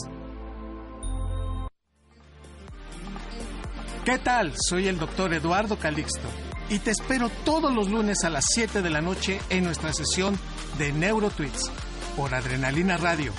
¿Qué 4.03 4.17
tal? 4.17 4.53
Soy 4.57 4.87
el 4.87 4.97
doctor 4.97 5.35
Eduardo 5.35 5.77
Calixto 5.77 6.27
y 6.67 6.79
te 6.79 6.89
espero 6.89 7.29
todos 7.45 7.71
los 7.71 7.91
lunes 7.91 8.23
a 8.23 8.31
las 8.31 8.45
7 8.55 8.81
de 8.81 8.89
la 8.89 9.01
noche 9.01 9.39
en 9.51 9.65
nuestra 9.65 9.93
sesión 9.93 10.35
de 10.79 10.93
NeuroTweets 10.93 11.71
por 12.17 12.33
Adrenalina 12.33 12.97
Radio. 12.97 13.33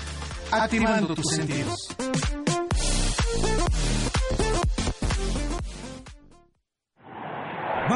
Activando 0.52 1.16
tus 1.16 1.26
sentidos. 1.26 1.88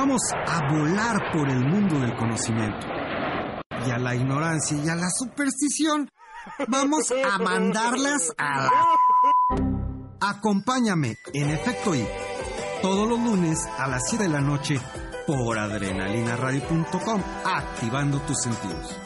Vamos 0.09 0.33
a 0.33 0.73
volar 0.73 1.33
por 1.35 1.51
el 1.51 1.67
mundo 1.67 2.01
del 2.01 2.17
conocimiento. 2.17 2.87
Y 3.87 3.91
a 3.91 3.99
la 3.99 4.15
ignorancia 4.15 4.83
y 4.83 4.89
a 4.89 4.95
la 4.95 5.11
superstición, 5.11 6.11
vamos 6.67 7.13
a 7.13 7.37
mandarlas 7.37 8.33
a 8.39 8.63
la... 8.63 8.73
Acompáñame 10.19 11.19
en 11.35 11.51
Efecto 11.51 11.95
I, 11.95 12.07
todos 12.81 13.07
los 13.07 13.21
lunes 13.21 13.59
a 13.77 13.87
las 13.87 14.09
7 14.09 14.25
de 14.25 14.31
la 14.31 14.41
noche 14.41 14.81
por 15.27 15.59
adrenalinaradio.com, 15.59 17.23
activando 17.45 18.19
tus 18.21 18.41
sentidos. 18.41 18.99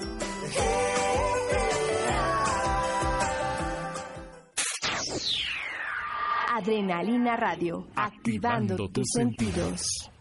Adrenalina 6.54 7.36
Radio, 7.36 7.88
activando, 7.96 8.74
Activando 8.74 8.76
tus 8.76 8.92
tus 8.92 9.10
sentidos. 9.10 10.11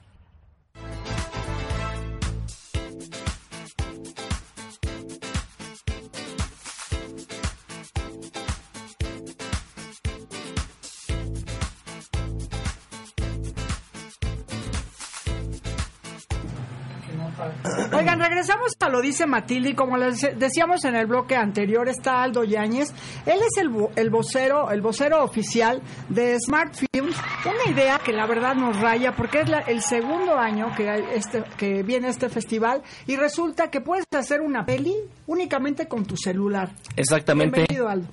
Lo 18.92 19.02
dice 19.02 19.26
Matilde 19.26 19.70
y 19.70 19.76
como 19.76 19.98
les 19.98 20.22
decíamos 20.38 20.84
en 20.86 20.96
el 20.96 21.08
bloque 21.08 21.36
anterior 21.36 21.88
está 21.90 22.22
Aldo 22.24 22.44
Yáñez. 22.44 22.90
Él 23.26 23.40
es 23.42 23.58
el, 23.62 23.72
el 23.96 24.10
vocero, 24.10 24.70
el 24.72 24.82
vocero 24.82 25.24
oficial 25.24 25.82
de 26.10 26.38
Smart 26.40 26.74
Films. 26.76 27.16
Una 27.46 27.72
idea 27.74 28.00
que 28.00 28.12
la 28.14 28.28
verdad 28.28 28.56
nos 28.56 28.80
raya 28.80 29.14
porque 29.16 29.42
es 29.42 29.50
la- 29.50 29.60
el 29.60 29.82
segundo 29.82 30.38
año 30.38 30.72
que, 30.76 31.04
este, 31.16 31.44
que 31.58 31.84
viene 31.84 32.10
este 32.10 32.30
festival 32.30 32.82
y 33.08 33.16
resulta 33.16 33.70
que 33.70 33.82
puedes 33.82 34.06
hacer 34.16 34.42
una 34.42 34.66
peli 34.66 34.96
únicamente 35.32 35.88
con 35.88 36.06
tu 36.06 36.16
celular. 36.18 36.72
Exactamente. 36.98 37.66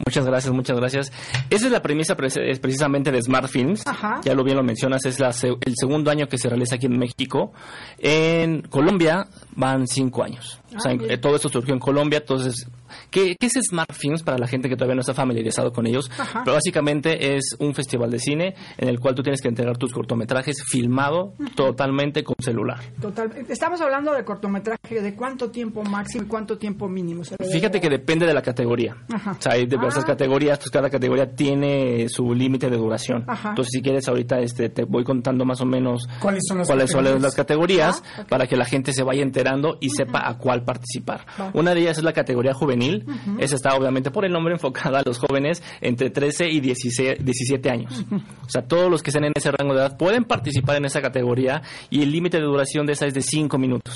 Muchas 0.07 0.25
gracias, 0.25 0.53
muchas 0.55 0.77
gracias. 0.77 1.13
Esa 1.51 1.67
es 1.67 1.73
la 1.73 1.83
premisa 1.83 2.15
es 2.19 2.59
precisamente 2.61 3.11
de 3.11 3.21
Smart 3.21 3.49
Films. 3.49 3.87
Ajá. 3.87 4.21
Ya 4.25 4.35
lo 4.35 4.45
bien 4.45 4.57
lo 4.57 4.63
mencionas, 4.63 5.05
es 5.05 5.19
la 5.19 5.33
se- 5.33 5.49
el 5.61 5.75
segundo 5.77 6.11
año 6.11 6.29
que 6.29 6.39
se 6.39 6.49
realiza 6.49 6.77
aquí 6.77 6.87
en 6.87 6.99
México. 6.99 7.53
En 7.99 8.63
Colombia 8.63 9.27
van 9.57 9.87
cinco 9.89 10.23
años. 10.23 10.61
O 10.77 10.81
sea, 10.81 10.93
Ah, 10.93 10.95
bien. 10.95 11.11
eh, 11.11 11.19
todo 11.19 11.37
esto 11.37 11.49
surgió 11.49 11.75
en 11.75 11.81
Colombia, 11.81 12.19
entonces, 12.19 12.67
¿qué, 13.11 13.37
qué 13.39 13.47
es 13.47 13.55
Smart 13.69 13.93
Films 13.93 14.23
para 14.23 14.39
la 14.39 14.47
gente 14.47 14.69
que 14.69 14.77
todavía 14.77 14.95
no 14.95 15.01
está 15.01 15.15
familiarizado 15.15 15.73
con 15.73 15.87
ellos? 15.87 16.11
Ajá. 16.19 16.43
Pero 16.45 16.55
básicamente 16.55 17.35
es 17.37 17.57
un 17.59 17.75
festival 17.75 18.11
de 18.11 18.19
cine 18.19 18.55
en 18.77 18.89
el 18.89 19.01
cual 19.01 19.15
tú 19.15 19.23
tienes 19.23 19.41
que 19.41 19.49
entregar 19.49 19.77
tus 19.77 19.93
cortometrajes 19.93 20.63
filmado 20.65 21.35
totalmente 21.55 22.23
con 22.25 22.37
celular. 22.41 22.79
Total. 23.01 23.31
Estamos 23.49 23.81
hablando 23.81 24.13
de 24.13 24.25
cortometraje, 24.25 25.01
de 25.03 25.15
cuánto 25.15 25.51
tiempo 25.51 25.83
máximo 25.83 26.25
y 26.25 26.29
cuánto 26.29 26.57
tiempo 26.59 26.89
mínimo. 26.89 27.25
se 27.25 27.37
Fíjate 27.53 27.81
que 27.81 27.89
depende 27.89 28.27
de 28.27 28.35
la 28.35 28.43
categoría. 28.43 28.97
Ajá. 29.13 29.33
O 29.39 29.43
sea, 29.43 29.53
hay 29.53 29.67
diversas 29.67 30.05
Ah. 30.05 30.07
categorías, 30.07 30.59
pues 30.59 30.71
cada 30.71 30.89
categoría 30.91 31.31
tiene 31.35 32.09
su 32.09 32.33
límite 32.35 32.71
de 32.71 32.77
duración. 32.77 33.25
Ajá. 33.27 33.51
Entonces, 33.51 33.73
si 33.73 33.83
quieres, 33.83 34.09
ahorita 34.09 34.39
este, 34.41 34.69
te 34.69 34.85
voy 34.85 35.05
contando 35.05 35.45
más 35.45 35.61
o 35.61 35.67
menos 35.67 36.07
¿Cuáles 36.21 36.45
son 36.49 36.59
las 36.59 36.67
cuáles 36.69 36.91
son 36.91 37.01
categorías? 37.01 37.23
las 37.23 37.35
categorías 37.35 38.03
Ah, 38.17 38.25
para 38.29 38.47
que 38.47 38.57
la 38.57 38.65
gente 38.65 38.93
se 38.93 39.03
vaya 39.03 39.23
enterando 39.23 39.79
y 39.81 39.91
sepa 39.91 40.29
a 40.29 40.39
cuál 40.39 40.65
participar. 40.65 41.27
Una 41.55 41.75
de 41.75 41.81
ellas 41.81 41.99
es 41.99 42.05
la 42.05 42.13
categoría 42.13 42.55
juvenil. 42.55 42.78
Ujú. 42.87 43.39
Esa 43.39 43.57
está 43.57 43.75
obviamente 43.77 44.11
por 44.11 44.25
el 44.25 44.33
nombre 44.33 44.55
enfocada 44.55 45.01
a 45.01 45.03
los 45.05 45.19
jóvenes 45.19 45.63
entre 45.81 46.11
13 46.11 46.49
y 46.49 46.61
16 46.61 47.25
17 47.25 47.71
años. 47.71 48.05
O 48.11 48.49
sea, 48.51 48.63
todos 48.63 48.91
los 48.91 49.03
que 49.03 49.11
estén 49.11 49.25
en 49.25 49.33
ese 49.35 49.51
rango 49.51 49.75
de 49.75 49.81
edad 49.81 49.97
pueden 49.97 50.25
participar 50.25 50.77
en 50.77 50.85
esa 50.85 51.01
categoría 51.01 51.63
y 51.91 52.03
el 52.03 52.11
límite 52.11 52.39
de 52.39 52.45
duración 52.45 52.87
de 52.87 52.93
esa 52.93 53.07
es 53.07 53.15
de 53.15 53.23
5 53.23 53.59
minutos. 53.59 53.95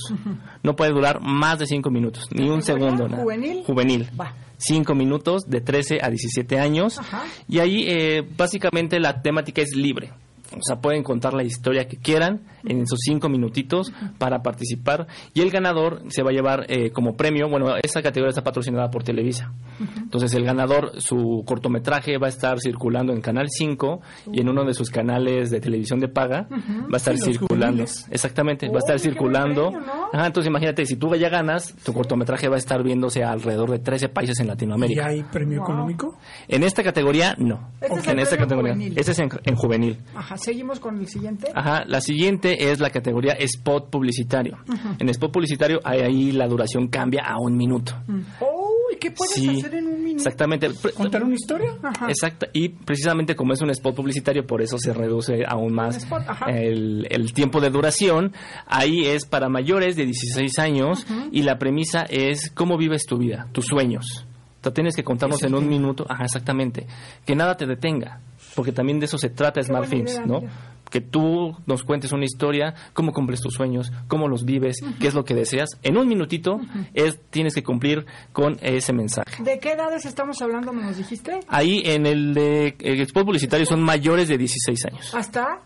No 0.63 0.77
puede 0.77 0.93
durar 0.93 1.21
más 1.23 1.59
de 1.59 1.67
5 1.67 1.91
minutos, 1.91 2.27
ni 2.33 2.49
un 2.49 2.63
segundo. 2.63 3.09
nada. 3.09 3.23
juvenil? 3.23 3.63
Juvenil. 3.65 4.09
Va. 4.19 4.35
5 4.59 4.95
minutos 4.95 5.43
de 5.49 5.61
13 5.61 5.99
a 6.03 6.09
17 6.09 6.59
años. 6.59 7.01
Y 7.49 7.59
ahí 7.59 7.85
eh, 7.89 8.23
básicamente 8.37 9.01
la 9.01 9.21
temática 9.23 9.61
es 9.63 9.75
libre. 9.75 10.13
O 10.55 10.61
sea, 10.63 10.81
pueden 10.81 11.03
contar 11.03 11.35
la 11.35 11.43
historia 11.43 11.87
que 11.87 11.97
quieran 11.97 12.43
en 12.65 12.83
esos 12.83 12.99
cinco 13.03 13.29
minutitos 13.29 13.93
para 14.19 14.43
participar. 14.43 15.07
Y 15.35 15.41
el 15.41 15.51
ganador 15.51 16.03
se 16.09 16.23
va 16.23 16.31
a 16.31 16.33
llevar 16.33 16.67
eh, 16.69 16.91
como 16.91 17.17
premio, 17.17 17.49
bueno, 17.49 17.75
esa 17.83 18.03
categoría 18.03 18.31
está 18.31 18.43
patrocinada 18.45 18.91
por 18.91 19.03
Televisa. 19.03 19.53
Entonces 19.97 20.33
el 20.35 20.45
ganador, 20.45 21.01
su 21.01 21.43
cortometraje 21.47 22.19
va 22.19 22.27
a 22.27 22.31
estar 22.31 22.59
circulando 22.61 23.13
en 23.13 23.21
Canal 23.21 23.49
5 23.51 24.01
y 24.33 24.41
en 24.41 24.49
uno 24.49 24.65
de 24.65 24.75
sus 24.75 24.91
canales 24.91 25.51
de 25.51 25.61
televisión 25.61 25.99
de 25.99 26.09
paga 26.09 26.47
va 26.51 26.95
a 26.95 26.97
estar 26.97 27.17
circulando. 27.17 27.67
juveniles. 27.85 28.07
Exactamente, 28.11 28.69
va 28.69 28.77
a 28.77 28.79
estar 28.79 28.99
circulando. 28.99 29.71
premio, 29.71 29.87
¿no? 29.87 30.09
Ajá, 30.13 30.27
entonces 30.27 30.49
imagínate, 30.51 30.87
si 30.87 30.97
tú 30.97 31.13
ya 31.17 31.29
ganas, 31.29 31.75
tu 31.85 31.93
cortometraje 31.93 32.49
va 32.49 32.57
a 32.57 32.59
estar 32.59 32.83
viéndose 32.83 33.25
a 33.25 33.33
alrededor 33.33 33.71
de 33.71 33.79
13 33.81 34.09
países 34.09 34.39
en 34.41 34.47
¿Y 34.47 34.49
Latinoamérica. 34.49 35.07
hay 35.07 35.23
premio 35.25 35.63
económico? 35.63 36.19
En 36.49 36.63
esta 36.63 36.83
categoría, 36.83 37.35
no. 37.39 37.71
Este 37.81 37.99
es 37.99 38.09
en 38.09 38.19
esta 38.19 38.37
categoría. 38.37 38.73
juvenil. 38.75 38.99
Este 38.99 39.13
es 39.13 39.19
en, 39.19 39.31
en 39.45 39.57
juvenil. 39.57 39.99
Ajá, 40.15 40.37
seguimos 40.43 40.81
con 40.81 40.99
el 40.99 41.07
siguiente. 41.09 41.49
Ajá, 41.55 41.85
la 41.87 42.01
siguiente 42.01 42.71
es 42.71 42.81
la 42.81 42.91
categoría 42.91 43.33
spot 43.35 43.91
publicitario. 43.91 44.59
En 44.99 45.09
spot 45.09 45.33
publicitario, 45.33 45.81
ahí, 45.85 46.01
ahí 46.01 46.33
la 46.33 46.47
duración 46.47 46.89
cambia 46.89 47.23
a 47.27 47.37
un 47.41 47.57
minuto. 47.57 47.93
Uy, 48.09 48.97
¿qué 49.01 49.11
puedes 49.11 49.35
Sí, 49.35 49.49
hacer 49.49 49.75
en 49.75 49.87
un 49.87 50.03
minuto? 50.05 50.23
Exactamente. 50.25 50.69
¿Contar 50.95 51.25
una 51.25 51.35
historia? 51.35 51.71
Ajá. 51.83 52.09
Exacto, 52.09 52.47
y 52.53 52.69
precisamente 52.71 53.35
como 53.35 53.53
es 53.53 53.61
un 53.63 53.71
spot 53.71 53.95
publicitario, 53.95 54.47
por 54.47 54.63
eso 54.63 54.77
se 54.79 54.93
reduce 54.93 55.45
aún 55.47 55.73
más 55.73 55.97
spot, 55.97 56.23
el, 56.49 57.07
el 57.11 57.33
tiempo 57.33 57.61
de 57.61 57.71
duración. 57.71 58.33
Ahí 58.67 59.07
es 59.07 59.25
para 59.27 59.49
mayores 59.49 59.97
de 59.97 60.05
16 60.07 60.59
años 60.59 61.07
y 61.31 61.43
la 61.43 61.59
premisa 61.59 62.03
es 62.09 62.51
cómo 62.51 62.77
vives 62.77 63.07
tu 63.07 63.19
vida, 63.19 63.49
tus 63.53 63.67
sueños. 63.67 64.27
O 64.61 64.63
sea, 64.63 64.73
tienes 64.73 64.95
que 64.95 65.03
contarnos 65.03 65.43
en 65.43 65.55
un 65.57 65.69
minuto, 65.69 66.07
ajá, 66.09 66.25
exactamente, 66.25 66.87
que 67.27 67.35
nada 67.35 67.57
te 67.57 67.67
detenga, 67.67 68.21
porque 68.55 68.73
también 68.73 68.99
de 69.01 69.07
eso 69.07 69.19
se 69.19 69.31
trata 69.31 69.63
Smart 69.63 69.87
buena 69.89 69.91
Films, 70.07 70.13
idea, 70.15 70.27
¿no? 70.27 70.41
mira. 70.41 70.53
Que 70.91 71.01
tú 71.01 71.57
nos 71.67 71.85
cuentes 71.85 72.13
una 72.13 72.25
historia, 72.27 72.75
cómo 72.93 73.13
cumples 73.13 73.41
tus 73.41 73.55
sueños, 73.55 73.91
cómo 74.09 74.29
los 74.29 74.45
vives, 74.45 74.77
qué 75.01 75.07
es 75.09 75.15
lo 75.15 75.25
que 75.25 75.35
deseas. 75.35 75.71
En 75.83 75.97
un 75.97 76.07
minutito 76.07 76.61
es, 76.93 77.19
tienes 77.31 77.55
que 77.55 77.63
cumplir 77.63 78.05
con 78.35 78.59
ese 78.61 78.93
mensaje. 78.93 79.43
¿De 79.43 79.59
qué 79.59 79.73
edades 79.73 80.05
estamos 80.05 80.43
hablando, 80.43 80.71
me 80.73 80.83
nos 80.83 80.99
dijiste? 80.99 81.41
Ahí 81.49 81.81
en 81.87 82.05
el 82.05 82.35
de 82.35 82.77
el 82.79 83.01
spot 83.01 83.25
publicitario 83.25 83.65
son 83.65 83.81
mayores 83.83 84.29
de 84.29 84.37
16 84.37 84.85
años. 84.85 85.15
¿Hasta? 85.15 85.61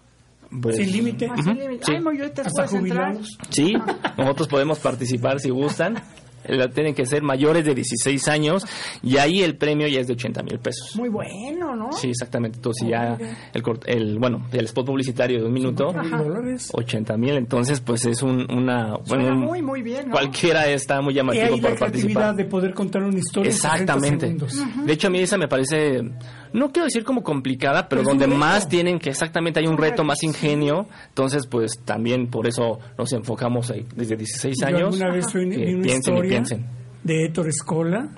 Pues, 0.62 0.76
Sin 0.76 0.92
límite. 0.92 1.28
Sin 1.42 1.58
límite. 1.58 1.84
sí. 1.84 1.92
Ay, 1.96 2.02
puedes 2.54 2.72
entrar. 2.74 3.16
Sí, 3.50 3.74
nosotros 4.16 4.46
podemos 4.46 4.78
participar 4.78 5.40
si 5.40 5.50
gustan. 5.50 6.00
La 6.48 6.68
tienen 6.68 6.94
que 6.94 7.06
ser 7.06 7.22
mayores 7.22 7.64
de 7.64 7.74
16 7.74 8.28
años 8.28 8.64
y 9.02 9.16
ahí 9.18 9.42
el 9.42 9.56
premio 9.56 9.86
ya 9.88 10.00
es 10.00 10.06
de 10.06 10.12
80 10.14 10.42
mil 10.42 10.58
pesos. 10.58 10.94
Muy 10.96 11.08
bueno, 11.08 11.74
¿no? 11.76 11.92
Sí, 11.92 12.08
exactamente. 12.10 12.56
Entonces 12.58 12.88
ya 12.88 13.16
el, 13.52 13.62
cort- 13.62 13.84
el 13.86 14.18
bueno 14.18 14.46
el 14.52 14.64
spot 14.66 14.86
publicitario 14.86 15.40
de 15.40 15.46
un 15.46 15.52
minuto, 15.52 15.90
Ajá. 15.90 16.22
80 16.72 17.16
mil. 17.16 17.34
Entonces 17.36 17.80
pues 17.80 18.04
es 18.06 18.22
un, 18.22 18.46
una 18.52 18.96
bueno, 19.08 19.28
un- 19.28 19.38
muy, 19.40 19.62
muy 19.62 19.82
bien, 19.82 20.06
¿no? 20.08 20.12
cualquiera 20.12 20.66
está 20.68 21.00
muy 21.00 21.12
Y 21.12 21.16
llamativo 21.16 21.44
ahí 21.44 21.50
la 21.60 21.62
para 21.62 21.76
creatividad 21.76 22.14
participar. 22.20 22.36
de 22.36 22.44
poder 22.44 22.74
contar 22.74 23.02
una 23.02 23.18
historia 23.18 23.50
en 23.50 23.56
60 23.56 23.74
Exactamente. 23.74 24.26
segundos. 24.26 24.86
De 24.86 24.92
hecho, 24.92 25.06
a 25.08 25.10
mí 25.10 25.18
esa 25.20 25.38
me 25.38 25.48
parece, 25.48 26.02
no 26.52 26.72
quiero 26.72 26.84
decir 26.86 27.04
como 27.04 27.22
complicada, 27.22 27.88
pero 27.88 28.02
Es 28.02 28.06
un 28.08 28.18
donde 28.18 28.34
más 28.34 28.68
tienen 28.68 28.98
que 28.98 29.10
exactamente 29.10 29.60
hay 29.60 29.66
un 29.66 29.76
reto, 29.76 30.04
más 30.04 30.22
ingenio. 30.22 30.86
Entonces, 31.08 31.46
pues 31.46 31.80
también 31.84 32.28
por 32.28 32.46
eso 32.46 32.78
nos 32.98 33.12
enfocamos 33.12 33.70
ahí 33.70 33.86
desde 33.94 34.16
16 34.16 34.56
Yo 34.60 34.66
años. 34.66 34.82
alguna 35.00 35.10
vez 35.12 35.26
que 35.26 35.38
vi 35.38 35.44
una 35.46 35.56
piensen 35.56 35.86
y 35.86 35.90
historia 35.92 36.28
piensen. 36.28 36.66
de 37.04 37.24
Héctor 37.24 37.48
Escola, 37.48 38.08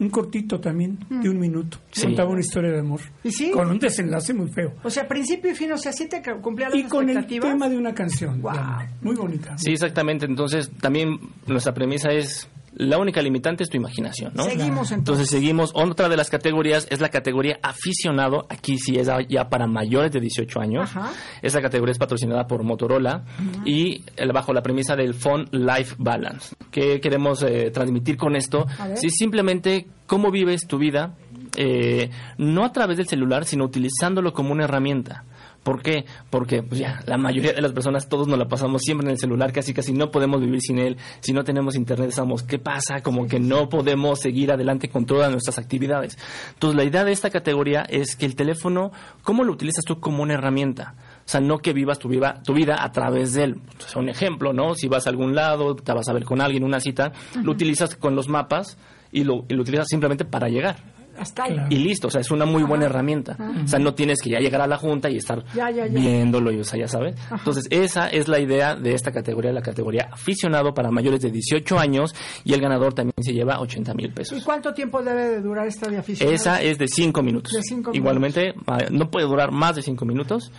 un 0.00 0.10
cortito 0.10 0.58
también, 0.58 0.98
de 1.08 1.28
un 1.30 1.38
minuto. 1.38 1.78
Sí. 1.92 2.06
Contaba 2.06 2.30
una 2.30 2.40
historia 2.40 2.72
de 2.72 2.80
amor. 2.80 3.00
¿Y 3.22 3.30
sí? 3.30 3.50
Con 3.52 3.70
un 3.70 3.78
desenlace 3.78 4.34
muy 4.34 4.50
feo. 4.50 4.74
O 4.82 4.90
sea, 4.90 5.06
principio 5.06 5.50
y 5.52 5.54
fin, 5.54 5.70
o 5.70 5.78
sea, 5.78 5.92
sí 5.92 6.08
te 6.08 6.20
cumplía 6.40 6.68
las 6.70 6.78
Y 6.78 6.84
con 6.84 7.08
el 7.08 7.24
tema 7.26 7.68
de 7.68 7.76
una 7.76 7.94
canción. 7.94 8.42
de 8.42 8.48
amor. 8.48 8.86
Muy 9.00 9.14
bonita. 9.14 9.56
Sí, 9.58 9.70
exactamente. 9.72 10.26
Entonces, 10.26 10.70
también 10.80 11.18
nuestra 11.46 11.72
premisa 11.72 12.10
es 12.10 12.48
la 12.74 12.98
única 12.98 13.20
limitante 13.22 13.62
es 13.64 13.70
tu 13.70 13.76
imaginación, 13.76 14.32
¿no? 14.34 14.44
Seguimos, 14.44 14.90
entonces. 14.90 14.98
Entonces 14.98 15.28
seguimos. 15.30 15.70
Otra 15.74 16.08
de 16.08 16.16
las 16.16 16.30
categorías 16.30 16.86
es 16.90 17.00
la 17.00 17.10
categoría 17.10 17.58
aficionado. 17.62 18.46
Aquí 18.48 18.78
sí 18.78 18.96
es 18.96 19.08
ya 19.28 19.48
para 19.48 19.66
mayores 19.66 20.10
de 20.12 20.20
18 20.20 20.60
años. 20.60 20.84
Ajá. 20.84 21.12
Esa 21.42 21.60
categoría 21.60 21.92
es 21.92 21.98
patrocinada 21.98 22.46
por 22.46 22.62
Motorola 22.62 23.24
y 23.64 24.04
el- 24.16 24.32
bajo 24.32 24.52
la 24.52 24.62
premisa 24.62 24.96
del 24.96 25.14
Fun 25.14 25.48
Life 25.52 25.96
Balance. 25.98 26.54
¿Qué 26.70 27.00
queremos 27.00 27.42
eh, 27.42 27.70
transmitir 27.70 28.16
con 28.16 28.36
esto? 28.36 28.66
Sí, 28.96 29.10
simplemente 29.10 29.86
cómo 30.06 30.30
vives 30.30 30.66
tu 30.66 30.78
vida, 30.78 31.14
eh, 31.56 32.08
no 32.38 32.64
a 32.64 32.72
través 32.72 32.96
del 32.96 33.06
celular, 33.06 33.44
sino 33.44 33.64
utilizándolo 33.64 34.32
como 34.32 34.52
una 34.52 34.64
herramienta. 34.64 35.24
¿Por 35.62 35.80
qué? 35.80 36.04
Porque 36.28 36.62
pues 36.62 36.80
ya 36.80 37.00
la 37.06 37.16
mayoría 37.16 37.52
de 37.52 37.62
las 37.62 37.72
personas 37.72 38.08
todos 38.08 38.26
nos 38.26 38.38
la 38.38 38.48
pasamos 38.48 38.82
siempre 38.82 39.06
en 39.06 39.12
el 39.12 39.18
celular, 39.18 39.52
casi 39.52 39.72
casi 39.72 39.92
no 39.92 40.10
podemos 40.10 40.40
vivir 40.40 40.60
sin 40.60 40.78
él. 40.78 40.96
Si 41.20 41.32
no 41.32 41.44
tenemos 41.44 41.76
internet 41.76 42.08
estamos, 42.08 42.42
¿qué 42.42 42.58
pasa? 42.58 43.00
Como 43.00 43.28
que 43.28 43.38
no 43.38 43.68
podemos 43.68 44.20
seguir 44.20 44.50
adelante 44.50 44.88
con 44.88 45.06
todas 45.06 45.30
nuestras 45.30 45.58
actividades. 45.58 46.18
Entonces 46.54 46.76
la 46.76 46.84
idea 46.84 47.04
de 47.04 47.12
esta 47.12 47.30
categoría 47.30 47.82
es 47.82 48.16
que 48.16 48.26
el 48.26 48.34
teléfono, 48.34 48.90
¿cómo 49.22 49.44
lo 49.44 49.52
utilizas 49.52 49.84
tú 49.84 50.00
como 50.00 50.24
una 50.24 50.34
herramienta? 50.34 50.94
O 51.24 51.28
sea, 51.28 51.40
no 51.40 51.58
que 51.58 51.72
vivas 51.72 52.00
tu 52.00 52.08
vida, 52.08 52.42
tu 52.44 52.54
vida 52.54 52.82
a 52.82 52.90
través 52.90 53.34
de 53.34 53.44
él. 53.44 53.60
O 53.78 53.88
sea, 53.88 54.02
un 54.02 54.08
ejemplo, 54.08 54.52
¿no? 54.52 54.74
Si 54.74 54.88
vas 54.88 55.06
a 55.06 55.10
algún 55.10 55.36
lado, 55.36 55.76
te 55.76 55.92
vas 55.92 56.08
a 56.08 56.12
ver 56.12 56.24
con 56.24 56.40
alguien, 56.40 56.64
una 56.64 56.80
cita, 56.80 57.12
lo 57.40 57.52
utilizas 57.52 57.94
con 57.94 58.16
los 58.16 58.28
mapas 58.28 58.76
y 59.12 59.22
lo, 59.22 59.44
y 59.48 59.54
lo 59.54 59.62
utilizas 59.62 59.86
simplemente 59.88 60.24
para 60.24 60.48
llegar. 60.48 60.91
Hasta 61.18 61.44
ahí. 61.44 61.56
Y 61.70 61.76
listo, 61.76 62.08
o 62.08 62.10
sea, 62.10 62.20
es 62.20 62.30
una 62.30 62.44
muy 62.44 62.62
buena 62.62 62.86
herramienta. 62.86 63.32
Ajá. 63.32 63.52
O 63.64 63.68
sea, 63.68 63.78
no 63.78 63.94
tienes 63.94 64.20
que 64.22 64.30
ya 64.30 64.38
llegar 64.38 64.60
a 64.60 64.66
la 64.66 64.76
junta 64.76 65.10
y 65.10 65.16
estar 65.16 65.44
Ya, 65.54 65.70
ya, 65.70 65.86
ya. 65.86 66.00
viéndolo, 66.00 66.52
y, 66.52 66.60
o 66.60 66.64
sea, 66.64 66.78
ya 66.78 66.88
sabes. 66.88 67.16
Entonces, 67.30 67.66
esa 67.70 68.08
es 68.08 68.28
la 68.28 68.38
idea 68.40 68.74
de 68.74 68.94
esta 68.94 69.12
categoría, 69.12 69.52
la 69.52 69.62
categoría 69.62 70.08
aficionado 70.12 70.74
para 70.74 70.90
mayores 70.90 71.20
de 71.20 71.30
18 71.30 71.78
años 71.78 72.14
y 72.44 72.54
el 72.54 72.60
ganador 72.60 72.94
también 72.94 73.14
se 73.20 73.32
lleva 73.32 73.60
80 73.60 73.94
mil 73.94 74.06
¿Y 74.06 74.10
pesos. 74.10 74.42
cuánto 74.44 74.72
tiempo 74.72 75.02
debe 75.02 75.28
de 75.28 75.40
durar 75.40 75.66
esta 75.66 75.88
de 75.88 75.98
aficionado? 75.98 76.34
Esa 76.34 76.62
es 76.62 76.78
de 76.78 76.88
5 76.88 77.22
minutos. 77.22 77.52
De 77.52 77.62
cinco 77.62 77.90
Igualmente, 77.94 78.54
no 78.90 79.10
puede 79.10 79.26
durar 79.26 79.52
más 79.52 79.76
de 79.76 79.82
5 79.82 80.04
minutos 80.04 80.50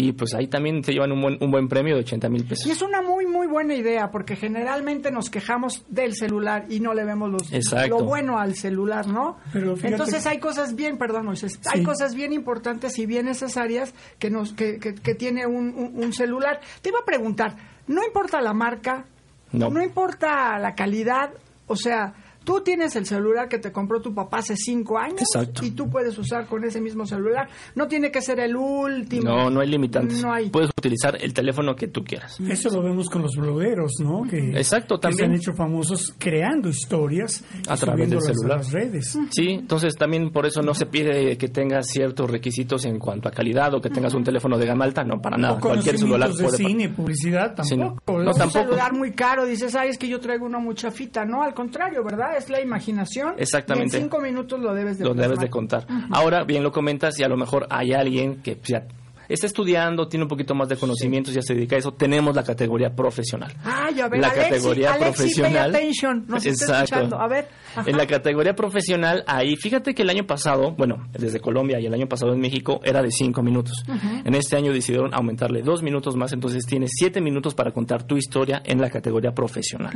y 0.00 0.12
pues 0.12 0.32
ahí 0.34 0.46
también 0.46 0.84
se 0.84 0.92
llevan 0.92 1.10
un 1.10 1.20
buen, 1.20 1.38
un 1.40 1.50
buen 1.50 1.66
premio 1.68 1.96
de 1.96 2.02
80 2.02 2.28
mil 2.28 2.44
pesos. 2.44 2.64
Y 2.66 2.70
es 2.70 2.82
una 2.82 3.02
muy, 3.02 3.26
muy 3.26 3.48
buena 3.48 3.74
idea, 3.74 4.10
porque 4.12 4.36
generalmente 4.36 5.10
nos 5.10 5.28
quejamos 5.28 5.84
del 5.88 6.14
celular 6.14 6.66
y 6.68 6.78
no 6.78 6.94
le 6.94 7.04
vemos 7.04 7.30
los, 7.30 7.52
Exacto. 7.52 7.98
lo 7.98 8.04
bueno 8.04 8.38
al 8.38 8.54
celular, 8.54 9.08
¿no? 9.08 9.38
Pero 9.52 9.74
fíjate- 9.74 9.94
Entonces 9.94 10.24
hay 10.26 10.38
cosas 10.38 10.76
bien, 10.76 10.98
perdón, 10.98 11.26
Moisés, 11.26 11.58
hay 11.72 11.80
Sí. 11.80 11.84
cosas 11.84 12.14
bien 12.14 12.32
importantes 12.32 12.96
y 13.00 13.06
bien 13.06 13.26
necesarias 13.26 13.92
que, 14.20 14.30
nos, 14.30 14.52
que, 14.52 14.78
que- 14.78 14.94
que 14.94 15.14
tiene 15.16 15.46
un, 15.46 15.74
un- 15.74 15.92
un 16.04 16.12
celular. 16.12 16.60
Te 16.80 16.90
iba 16.90 17.00
a 17.00 17.04
preguntar, 17.04 17.56
no 17.88 18.04
importa 18.06 18.40
la 18.40 18.54
marca, 18.54 19.04
No. 19.52 19.68
importa 19.82 20.58
la 20.58 20.74
calidad, 20.76 21.30
o 21.66 21.74
sea... 21.74 22.14
Tú 22.48 22.62
tienes 22.62 22.96
el 22.96 23.04
celular 23.04 23.46
que 23.46 23.58
te 23.58 23.70
compró 23.70 24.00
tu 24.00 24.14
papá 24.14 24.38
hace 24.38 24.56
cinco 24.56 24.98
años 24.98 25.20
Exacto. 25.20 25.64
y 25.66 25.72
tú 25.72 25.90
puedes 25.90 26.16
usar 26.16 26.46
con 26.46 26.64
ese 26.64 26.80
mismo 26.80 27.04
celular. 27.04 27.46
No 27.74 27.86
tiene 27.88 28.10
que 28.10 28.22
ser 28.22 28.40
el 28.40 28.56
último. 28.56 29.22
No, 29.24 29.50
no 29.50 29.60
hay 29.60 29.68
limitantes. 29.68 30.22
No 30.22 30.32
hay. 30.32 30.48
Puedes 30.48 30.70
utilizar 30.70 31.18
el 31.22 31.34
teléfono 31.34 31.76
que 31.76 31.88
tú 31.88 32.02
quieras. 32.02 32.40
Eso 32.40 32.70
lo 32.70 32.82
vemos 32.82 33.10
con 33.10 33.20
los 33.20 33.36
blogueros, 33.36 33.92
¿no? 34.00 34.22
Que, 34.22 34.52
Exacto, 34.56 34.98
que 34.98 35.08
se 35.08 35.10
también. 35.10 35.30
han 35.32 35.36
hecho 35.36 35.52
famosos 35.52 36.14
creando 36.18 36.70
historias 36.70 37.44
A 37.68 37.76
través 37.76 38.08
del 38.08 38.20
subiéndolas 38.20 38.28
a 38.30 38.32
celular. 38.32 38.56
las 38.58 38.72
redes. 38.72 39.18
Sí, 39.30 39.50
entonces 39.50 39.94
también 39.96 40.30
por 40.30 40.46
eso 40.46 40.62
no 40.62 40.72
se 40.72 40.86
pide 40.86 41.36
que 41.36 41.48
tengas 41.48 41.88
ciertos 41.88 42.30
requisitos 42.30 42.86
en 42.86 42.98
cuanto 42.98 43.28
a 43.28 43.30
calidad 43.30 43.74
o 43.74 43.80
que 43.82 43.90
tengas 43.90 44.14
un 44.14 44.24
teléfono 44.24 44.56
de 44.56 44.64
gama 44.64 44.86
alta, 44.86 45.04
no, 45.04 45.20
para 45.20 45.36
nada. 45.36 45.54
O 45.58 45.60
Cualquier 45.60 45.98
celular 45.98 46.32
de 46.32 46.44
puede. 46.44 46.56
cine, 46.56 46.88
publicidad, 46.88 47.54
Sí, 47.62 47.76
no. 47.76 47.88
tampoco. 47.96 48.22
No, 48.22 48.30
Es- 48.30 48.36
un 48.36 48.40
tampoco. 48.40 48.64
celular 48.64 48.92
muy 48.94 49.12
caro, 49.12 49.44
dices, 49.44 49.74
ay, 49.74 49.90
es 49.90 49.98
que 49.98 50.08
yo 50.08 50.18
traigo 50.18 50.46
una 50.46 50.58
mucha 50.58 50.90
fita. 50.90 51.26
No, 51.26 51.42
al 51.42 51.52
contrario, 51.52 52.02
¿verdad? 52.02 52.37
Es 52.38 52.48
la 52.48 52.60
imaginación. 52.60 53.34
Exactamente. 53.36 53.96
Y 53.96 54.00
en 54.00 54.04
cinco 54.04 54.20
minutos 54.20 54.60
lo 54.60 54.74
debes 54.74 54.98
de 54.98 55.04
lo 55.04 55.14
debes 55.14 55.40
de 55.40 55.50
contar. 55.50 55.86
Ahora, 56.10 56.44
bien 56.44 56.62
lo 56.62 56.72
comentas 56.72 57.18
y 57.18 57.24
a 57.24 57.28
lo 57.28 57.36
mejor 57.36 57.66
hay 57.70 57.92
alguien 57.92 58.42
que 58.42 58.58
ya 58.62 58.86
está 59.28 59.46
estudiando, 59.46 60.08
tiene 60.08 60.24
un 60.24 60.28
poquito 60.28 60.54
más 60.54 60.68
de 60.68 60.76
conocimientos, 60.76 61.34
ya 61.34 61.42
se 61.42 61.54
dedica 61.54 61.76
a 61.76 61.78
eso. 61.78 61.92
Tenemos 61.92 62.34
la 62.34 62.42
categoría 62.42 62.94
profesional. 62.94 63.52
Ay, 63.64 64.00
a 64.00 64.08
ver, 64.08 64.20
La 64.20 64.28
Alexi, 64.28 64.50
categoría 64.50 64.92
Alexi, 64.94 65.12
profesional. 65.12 65.72
pay 65.72 65.80
attention. 65.82 66.24
Nos 66.28 66.46
está 66.46 66.64
Exacto. 66.64 66.84
escuchando. 66.84 67.20
A 67.20 67.28
ver. 67.28 67.48
ajá. 67.76 67.90
En 67.90 67.96
la 67.96 68.06
categoría 68.06 68.54
profesional, 68.54 69.24
ahí, 69.26 69.56
fíjate 69.56 69.94
que 69.94 70.02
el 70.02 70.10
año 70.10 70.26
pasado, 70.26 70.72
bueno, 70.76 71.06
desde 71.12 71.40
Colombia 71.40 71.78
y 71.80 71.86
el 71.86 71.94
año 71.94 72.06
pasado 72.08 72.32
en 72.32 72.40
México, 72.40 72.80
era 72.84 73.02
de 73.02 73.10
cinco 73.10 73.42
minutos. 73.42 73.84
En 74.24 74.34
este 74.34 74.56
año 74.56 74.72
decidieron 74.72 75.12
aumentarle 75.14 75.62
dos 75.62 75.82
minutos 75.82 76.16
más, 76.16 76.32
entonces 76.32 76.64
tienes 76.66 76.90
siete 76.94 77.20
minutos 77.20 77.54
para 77.54 77.70
contar 77.72 78.02
tu 78.04 78.16
historia 78.16 78.62
en 78.64 78.80
la 78.80 78.90
categoría 78.90 79.32
profesional. 79.32 79.92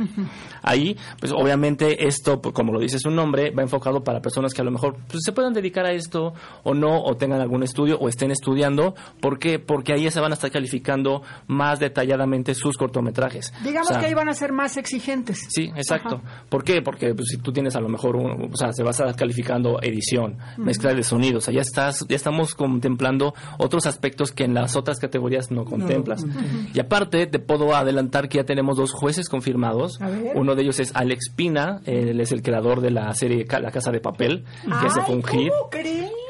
Ahí, 0.61 0.95
pues 1.19 1.31
obviamente 1.31 2.07
esto, 2.07 2.41
pues, 2.41 2.53
como 2.53 2.71
lo 2.73 2.79
dice 2.79 2.99
su 2.99 3.09
nombre, 3.09 3.51
va 3.51 3.63
enfocado 3.63 4.03
para 4.03 4.21
personas 4.21 4.53
que 4.53 4.61
a 4.61 4.65
lo 4.65 4.71
mejor 4.71 4.95
pues, 5.07 5.21
se 5.23 5.31
puedan 5.31 5.53
dedicar 5.53 5.85
a 5.85 5.91
esto 5.91 6.33
o 6.63 6.73
no, 6.73 7.01
o 7.03 7.15
tengan 7.17 7.41
algún 7.41 7.63
estudio 7.63 7.97
o 7.99 8.07
estén 8.09 8.31
estudiando. 8.31 8.95
¿Por 9.23 9.39
qué? 9.39 9.57
Porque 9.57 9.93
ahí 9.93 10.11
se 10.11 10.19
van 10.19 10.31
a 10.31 10.35
estar 10.35 10.51
calificando 10.51 11.21
más 11.47 11.79
detalladamente 11.79 12.53
sus 12.55 12.75
cortometrajes. 12.75 13.53
Digamos 13.63 13.89
O 13.89 13.93
sea, 13.93 14.01
que 14.01 14.07
ahí 14.07 14.13
van 14.13 14.27
a 14.27 14.33
ser 14.33 14.51
más 14.51 14.75
exigentes. 14.75 15.47
Sí, 15.49 15.71
exacto. 15.77 16.21
¿Por 16.49 16.65
qué? 16.65 16.81
Porque 16.81 17.15
pues, 17.15 17.29
si 17.29 17.37
tú 17.37 17.53
tienes 17.53 17.73
a 17.77 17.79
lo 17.79 17.87
mejor, 17.87 18.17
un- 18.17 18.49
o 18.53 18.57
sea, 18.57 18.73
se 18.73 18.83
va 18.83 18.89
a 18.89 18.91
estar 18.91 19.15
calificando 19.15 19.81
edición, 19.81 20.39
mezcla 20.57 20.93
de 20.93 21.03
sonidos, 21.03 21.43
o 21.43 21.45
sea, 21.45 21.53
ya 21.53 21.61
estás, 21.61 22.05
ya 22.09 22.17
estamos 22.17 22.53
contemplando 22.53 23.33
otros 23.59 23.85
aspectos 23.85 24.33
que 24.33 24.43
en 24.43 24.53
las 24.55 24.75
otras 24.75 24.99
categorías 24.99 25.51
no 25.51 25.63
contemplas. 25.63 26.25
Y 26.73 26.81
aparte, 26.81 27.25
te 27.27 27.39
puedo 27.39 27.73
adelantar 27.73 28.27
que 28.27 28.39
ya 28.39 28.43
tenemos 28.43 28.75
dos 28.75 28.91
jueces 28.91 29.29
confirmados. 29.29 29.99
Uno 30.35 30.53
de 30.55 30.63
ellos 30.63 30.81
es 30.81 30.93
Alex 30.95 31.29
Pina, 31.33 31.79
él 31.85 32.19
es 32.19 32.33
el 32.33 32.41
creador 32.41 32.81
de 32.81 32.91
la 32.91 33.13
serie 33.13 33.45
La 33.49 33.71
Casa 33.71 33.89
de 33.89 34.01
Papel, 34.01 34.43
que 34.65 34.69
Ay, 34.69 34.89
fue 35.05 35.15
un 35.15 35.23
hit. 35.23 35.49
¿cómo? 35.49 35.69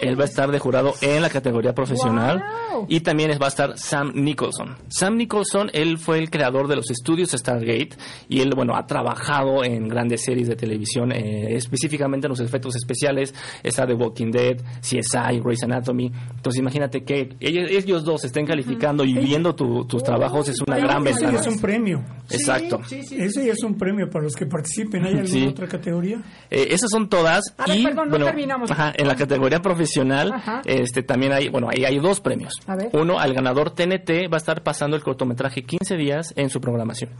Él 0.03 0.19
va 0.19 0.23
a 0.23 0.27
estar 0.27 0.51
de 0.51 0.59
jurado 0.59 0.93
en 1.01 1.21
la 1.21 1.29
categoría 1.29 1.73
profesional. 1.73 2.43
Wow. 2.71 2.85
Y 2.89 2.99
también 3.01 3.31
va 3.41 3.45
a 3.45 3.49
estar 3.49 3.77
Sam 3.77 4.11
Nicholson. 4.15 4.75
Sam 4.89 5.17
Nicholson, 5.17 5.69
él 5.73 5.97
fue 5.97 6.17
el 6.19 6.29
creador 6.29 6.67
de 6.67 6.75
los 6.75 6.89
estudios 6.91 7.31
Stargate 7.31 7.89
y 8.29 8.41
él, 8.41 8.51
bueno, 8.55 8.75
ha 8.75 8.85
trabajado 8.85 9.63
en 9.63 9.87
grandes 9.87 10.23
series 10.23 10.47
de 10.47 10.55
televisión, 10.55 11.11
eh, 11.11 11.55
específicamente 11.55 12.27
en 12.27 12.31
los 12.31 12.39
efectos 12.39 12.75
especiales. 12.75 13.33
Está 13.63 13.85
The 13.87 13.93
Walking 13.93 14.31
Dead, 14.31 14.57
CSI, 14.81 15.39
Grey's 15.43 15.63
Anatomy. 15.63 16.11
Entonces 16.35 16.59
imagínate 16.59 17.03
que 17.03 17.35
ellos, 17.39 17.69
ellos 17.71 18.03
dos 18.03 18.23
estén 18.25 18.45
calificando 18.45 19.03
y 19.03 19.13
viendo 19.13 19.55
tu- 19.55 19.85
tus 19.85 20.03
trabajos 20.03 20.49
es 20.49 20.59
una 20.65 20.77
Ese 20.77 20.85
gran 20.85 21.03
ya 21.03 21.11
ventaja. 21.11 21.39
es 21.39 21.47
un 21.47 21.59
premio. 21.59 22.03
Exacto. 22.29 22.79
Ese 22.89 23.45
ya 23.45 23.53
es 23.53 23.63
un 23.63 23.75
premio 23.77 24.09
para 24.09 24.23
los 24.25 24.35
que 24.35 24.45
participen. 24.45 25.03
¿Hay 25.05 25.11
alguna 25.13 25.27
Sí. 25.27 25.45
otra 25.47 25.67
categoría? 25.67 26.21
Eh, 26.49 26.67
esas 26.71 26.89
son 26.89 27.07
todas 27.09 27.43
A 27.57 27.65
ver, 27.67 27.79
y 27.79 27.83
perdón, 27.83 28.05
no 28.05 28.09
bueno, 28.11 28.25
terminamos. 28.25 28.71
ajá, 28.71 28.93
en 28.95 29.07
la 29.07 29.15
categoría 29.15 29.59
profesional 29.59 29.92
Ajá. 30.33 30.61
este 30.65 31.03
también 31.03 31.33
hay 31.33 31.49
bueno 31.49 31.69
ahí 31.69 31.85
hay 31.85 31.99
dos 31.99 32.19
premios. 32.19 32.53
Uno 32.93 33.19
al 33.19 33.33
ganador 33.33 33.71
TNT 33.71 34.31
va 34.31 34.35
a 34.35 34.37
estar 34.37 34.63
pasando 34.63 34.95
el 34.95 35.03
cortometraje 35.03 35.63
15 35.63 35.95
días 35.97 36.33
en 36.35 36.49
su 36.49 36.59
programación. 36.61 37.11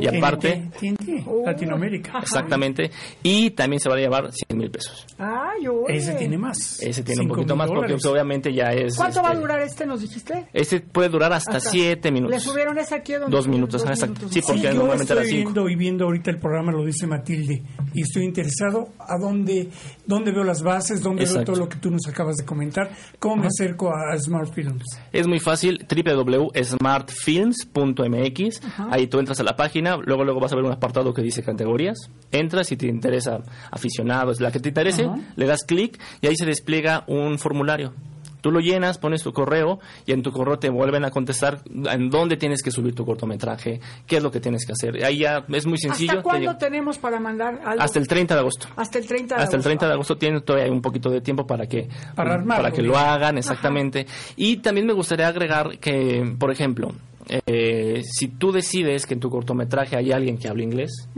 Y 0.00 0.06
aparte 0.06 0.70
TNT, 0.80 1.26
Latinoamérica. 1.44 2.18
exactamente 2.22 2.90
y 3.22 3.50
también 3.50 3.80
se 3.80 3.88
va 3.88 3.96
a 3.96 3.98
llevar 3.98 4.30
100 4.32 4.58
mil 4.58 4.70
pesos. 4.70 5.06
Ay, 5.18 5.66
oye. 5.68 5.96
Ese 5.96 6.14
tiene 6.14 6.38
más. 6.38 6.80
Ese 6.82 7.02
tiene 7.02 7.22
un 7.22 7.28
poquito 7.28 7.56
más 7.56 7.68
porque 7.68 7.92
dólares. 7.92 8.06
obviamente 8.06 8.52
ya 8.52 8.72
es 8.72 8.96
¿Cuánto 8.96 9.22
va 9.22 9.28
a 9.28 9.32
este, 9.32 9.40
durar 9.42 9.60
este, 9.62 9.86
nos 9.86 10.00
dijiste? 10.00 10.46
Este 10.52 10.80
puede 10.80 11.08
durar 11.08 11.32
hasta 11.32 11.60
7 11.60 12.08
Le 12.08 12.12
minutos. 12.12 12.42
subieron 12.42 12.78
ese 12.78 12.94
aquí 12.94 13.12
donde 13.14 13.36
Dos 13.36 13.48
minutos, 13.48 13.84
exacto. 13.84 14.28
Sí, 14.30 14.40
porque 14.40 14.60
Sí, 14.60 14.66
yo 14.66 14.74
normalmente 14.74 15.12
era 15.12 15.22
estoy 15.22 15.38
5. 15.38 15.50
viendo 15.52 15.68
y 15.70 15.76
viendo 15.76 16.04
ahorita 16.04 16.30
el 16.30 16.38
programa, 16.38 16.72
lo 16.72 16.84
dice 16.84 17.06
Matilde, 17.06 17.62
y 17.94 18.02
estoy 18.02 18.24
interesado 18.24 18.88
a 18.98 19.16
dónde, 19.18 19.68
dónde 20.06 20.32
veo 20.32 20.44
las 20.44 20.62
bases, 20.62 21.02
dónde 21.02 21.24
veo 21.24 21.44
todo 21.44 21.56
lo 21.56 21.68
que 21.68 21.76
tú 21.78 21.90
nos 21.90 22.06
acabas 22.08 22.36
de 22.36 22.44
comentar, 22.44 22.90
cómo 23.18 23.36
me 23.36 23.46
acerco 23.48 23.90
a 23.94 24.16
Smart 24.18 24.52
Films. 24.52 24.84
Es 25.12 25.26
muy 25.26 25.40
fácil, 25.40 25.86
www.smartfilms.mx. 25.88 28.60
Ahí 28.90 29.06
tú 29.06 29.18
entras 29.18 29.40
a 29.40 29.42
la 29.42 29.56
página 29.56 29.77
página, 29.78 29.96
luego 30.04 30.24
luego 30.24 30.40
vas 30.40 30.52
a 30.52 30.56
ver 30.56 30.64
un 30.64 30.72
apartado 30.72 31.12
que 31.14 31.22
dice 31.22 31.42
categorías. 31.42 32.10
Entras 32.32 32.68
si 32.68 32.76
te 32.76 32.86
interesa 32.86 33.40
aficionados, 33.70 34.40
la 34.40 34.50
que 34.50 34.60
te 34.60 34.68
interese, 34.68 35.08
le 35.36 35.46
das 35.46 35.64
clic 35.64 35.98
y 36.20 36.26
ahí 36.26 36.36
se 36.36 36.46
despliega 36.46 37.04
un 37.06 37.38
formulario. 37.38 37.92
Tú 38.40 38.52
lo 38.52 38.60
llenas, 38.60 38.98
pones 38.98 39.24
tu 39.24 39.32
correo 39.32 39.80
y 40.06 40.12
en 40.12 40.22
tu 40.22 40.30
correo 40.30 40.60
te 40.60 40.70
vuelven 40.70 41.04
a 41.04 41.10
contestar 41.10 41.60
en 41.66 42.08
dónde 42.08 42.36
tienes 42.36 42.62
que 42.62 42.70
subir 42.70 42.94
tu 42.94 43.04
cortometraje, 43.04 43.80
qué 44.06 44.18
es 44.18 44.22
lo 44.22 44.30
que 44.30 44.38
tienes 44.38 44.64
que 44.64 44.72
hacer. 44.72 45.04
Ahí 45.04 45.18
ya 45.18 45.44
es 45.48 45.66
muy 45.66 45.76
sencillo. 45.76 46.12
¿Hasta 46.12 46.22
cuándo 46.22 46.56
tenemos 46.56 46.98
para 46.98 47.18
mandar 47.18 47.60
algo? 47.64 47.82
Hasta 47.82 47.98
el 47.98 48.06
30 48.06 48.34
de 48.34 48.40
agosto. 48.40 48.68
Hasta 48.76 48.98
el 48.98 49.08
30 49.08 49.34
de 49.34 49.42
Hasta 49.42 49.56
el 49.56 49.60
agosto. 49.60 49.68
30 49.68 49.86
de 49.86 49.92
agosto 49.92 50.16
tienen 50.16 50.42
todavía 50.42 50.72
un 50.72 50.80
poquito 50.80 51.10
de 51.10 51.20
tiempo 51.20 51.48
para 51.48 51.66
que 51.66 51.88
Para 52.14 52.34
armarlo, 52.34 52.72
que 52.72 52.82
lo 52.82 52.96
hagan 52.96 53.38
exactamente. 53.38 54.06
Y 54.36 54.58
también 54.58 54.86
me 54.86 54.92
gustaría 54.92 55.26
agregar 55.26 55.78
que, 55.78 56.36
por 56.38 56.52
ejemplo, 56.52 56.92
eh, 57.28 58.02
si 58.04 58.28
tú 58.28 58.52
decides 58.52 59.06
que 59.06 59.14
en 59.14 59.20
tu 59.20 59.30
cortometraje 59.30 59.96
hay 59.96 60.12
alguien 60.12 60.38
que 60.38 60.48
hable 60.48 60.64
inglés, 60.64 61.08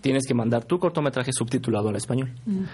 tienes 0.00 0.26
que 0.26 0.34
mandar 0.34 0.64
tu 0.64 0.78
cortometraje 0.78 1.32
subtitulado 1.32 1.88
al 1.88 1.96
español. 1.96 2.32
Mm. 2.44 2.64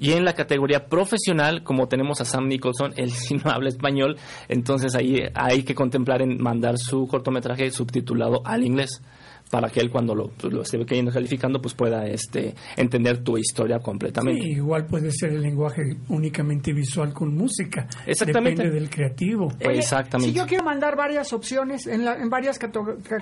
Y 0.00 0.12
en 0.12 0.24
la 0.24 0.34
categoría 0.34 0.86
profesional, 0.86 1.62
como 1.62 1.88
tenemos 1.88 2.20
a 2.20 2.24
Sam 2.24 2.48
Nicholson, 2.48 2.92
él 2.96 3.10
sí 3.10 3.34
no 3.44 3.50
habla 3.50 3.68
español, 3.68 4.16
entonces 4.48 4.94
ahí 4.94 5.22
hay 5.34 5.62
que 5.62 5.74
contemplar 5.74 6.22
en 6.22 6.40
mandar 6.40 6.78
su 6.78 7.06
cortometraje 7.06 7.70
subtitulado 7.70 8.42
al 8.44 8.64
inglés 8.64 9.02
para 9.50 9.68
que 9.70 9.80
él 9.80 9.90
cuando 9.90 10.14
lo, 10.14 10.28
pues, 10.28 10.52
lo 10.52 10.62
esté 10.62 10.84
cayendo 10.84 11.10
calificando 11.12 11.60
pues 11.60 11.74
pueda 11.74 12.06
este 12.06 12.54
entender 12.76 13.18
tu 13.24 13.36
historia 13.38 13.78
completamente. 13.80 14.42
Sí, 14.42 14.50
igual 14.52 14.86
puede 14.86 15.10
ser 15.10 15.30
el 15.30 15.42
lenguaje 15.42 15.82
únicamente 16.08 16.72
visual 16.72 17.12
con 17.12 17.34
música. 17.34 17.86
Exactamente. 18.06 18.62
Depende 18.62 18.80
del 18.80 18.90
creativo. 18.90 19.52
Exactamente. 19.60 20.32
Si 20.32 20.38
yo 20.38 20.46
quiero 20.46 20.64
mandar 20.64 20.96
varias 20.96 21.32
opciones 21.32 21.86
en, 21.86 22.04
la- 22.04 22.16
en 22.16 22.28
varias 22.28 22.58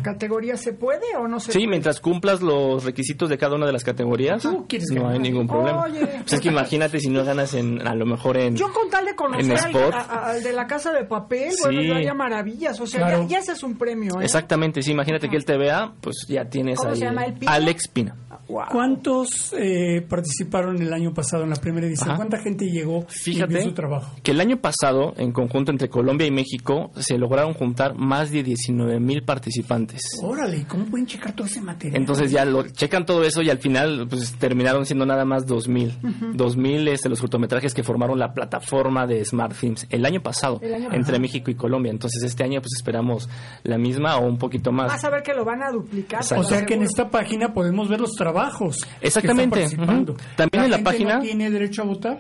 categorías, 0.03 0.61
¿se 0.61 0.73
puede 0.73 1.05
o 1.19 1.29
no 1.29 1.41
se 1.41 1.53
Sí, 1.53 1.59
puede? 1.59 1.69
mientras 1.71 2.01
cumplas 2.01 2.41
los 2.43 2.85
requisitos 2.85 3.29
de 3.29 3.39
cada 3.39 3.55
una 3.57 3.67
de 3.67 3.73
las 3.73 3.85
categorías, 3.85 4.43
Tú 4.43 4.67
quieres 4.69 4.89
no 4.93 5.09
hay 5.09 5.19
ningún 5.19 5.47
problema. 5.47 5.83
Oye. 5.85 6.01
Pues 6.07 6.33
es 6.35 6.41
que 6.41 6.49
imagínate 6.49 7.01
si 7.01 7.09
no 7.09 7.25
ganas 7.25 7.55
en 7.55 7.87
a 7.87 7.95
lo 7.95 8.07
mejor 8.07 8.37
en 8.37 8.57
Yo 8.57 8.73
con 8.73 8.91
tal 8.91 9.05
de 9.05 9.11
en 9.12 9.17
conocer 9.17 9.59
al, 9.59 9.93
a- 9.95 10.33
de 10.35 10.53
la 10.53 10.67
casa 10.67 10.93
de 10.93 11.05
papel, 11.05 11.51
Sí. 11.53 11.59
bueno, 11.65 11.83
yo 11.83 11.95
haría 11.95 12.15
maravillas. 12.15 12.81
O 12.81 12.87
sea, 12.87 13.01
Claro. 13.01 13.23
ya, 13.23 13.29
ya 13.29 13.39
ese 13.39 13.53
es 13.53 13.62
un 13.62 13.77
premio, 13.77 14.21
¿eh? 14.21 14.25
Exactamente, 14.25 14.83
sí, 14.83 14.93
imagínate 14.93 15.29
que 15.29 15.37
él 15.37 15.45
te 15.45 15.57
vea, 15.57 15.93
pues 16.01 16.16
ya 16.29 16.45
tienes 16.49 16.79
¿Cómo 16.79 16.91
ahí 16.91 16.97
se 16.99 17.05
llama, 17.05 17.25
el 17.25 17.35
Pino? 17.35 17.51
Alex 17.53 17.89
Pina. 17.89 18.17
¿Cuántos 18.71 19.53
eh, 19.59 20.05
participaron 20.09 20.81
el 20.81 20.93
año 20.93 21.13
pasado 21.13 21.43
en 21.43 21.51
la 21.51 21.57
primera 21.57 21.87
edición? 21.87 22.11
Ajá. 22.11 22.17
¿Cuánta 22.17 22.39
gente 22.39 22.67
llegó 22.67 23.01
y 23.11 23.13
Fíjate 23.33 23.55
vio 23.55 23.63
su 23.63 23.73
trabajo? 23.73 24.15
que 24.23 24.31
el 24.31 24.41
año 24.41 24.59
pasado, 24.59 25.15
en 25.17 25.33
conjunto 25.33 25.73
entre 25.73 25.89
Colombia 25.89 26.27
y 26.27 26.31
México, 26.31 26.91
se 26.97 27.19
lograron 27.19 27.55
juntar 27.55 27.97
más 27.97 28.31
de 28.31 28.45
19 28.45 29.01
mil 29.01 29.23
participantes. 29.25 30.01
Órale, 30.23 30.65
¿cómo 30.69 30.85
pueden 30.87 31.07
checar 31.07 31.33
todo 31.35 31.47
ese 31.47 31.61
material? 31.61 32.01
Entonces 32.01 32.31
ya 32.31 32.45
lo 32.45 32.63
checan 32.69 33.05
todo 33.05 33.25
eso 33.25 33.43
y 33.43 33.51
al 33.51 33.59
final 33.59 34.07
pues 34.09 34.35
terminaron 34.39 34.87
siendo 34.87 35.07
nada 35.07 35.25
más 35.25 35.47
2000. 35.47 35.89
Ujú. 36.03 36.33
2000 36.35 36.89
este, 36.89 37.09
los 37.09 37.21
cortometrajes 37.21 37.75
que 37.75 37.83
formaron 37.83 38.19
la 38.19 38.33
plataforma 38.33 39.07
de 39.09 39.25
Smart 39.25 39.55
Films 39.55 39.87
el 39.91 40.05
año 40.07 40.23
pasado 40.23 40.61
El 40.63 40.75
año 40.75 40.85
entre 40.87 41.01
pasado. 41.01 41.21
México 41.21 41.51
y 41.51 41.55
Colombia. 41.57 41.91
Entonces 41.91 42.23
este 42.23 42.45
año 42.45 42.61
pues 42.61 42.75
esperamos 42.77 43.29
la 43.65 43.77
misma 43.79 44.19
o 44.19 44.27
un 44.27 44.39
poquito 44.39 44.71
más. 44.71 44.87
Vas 44.89 45.05
a 45.05 45.11
ver 45.11 45.23
que 45.23 45.35
lo 45.35 45.45
van 45.45 45.63
a 45.63 45.71
duplicar. 45.73 46.06
O 46.37 46.45
sea 46.45 46.64
que 46.66 46.75
en 46.75 46.83
esta 46.83 47.11
página 47.11 47.53
podemos 47.53 47.88
ver 47.88 48.01
los 48.01 48.12
trabajos. 48.12 48.79
que 49.01 49.07
Exactamente, 49.09 49.62
están 49.62 49.87
participando. 49.87 50.16
También 50.37 50.64
en 50.64 50.71
la 50.71 50.77
gente 50.79 50.90
página- 50.90 51.14
no 51.16 51.23
tiene 51.23 51.51
derecho 51.51 51.83
a 51.83 51.85
votar? 51.87 52.19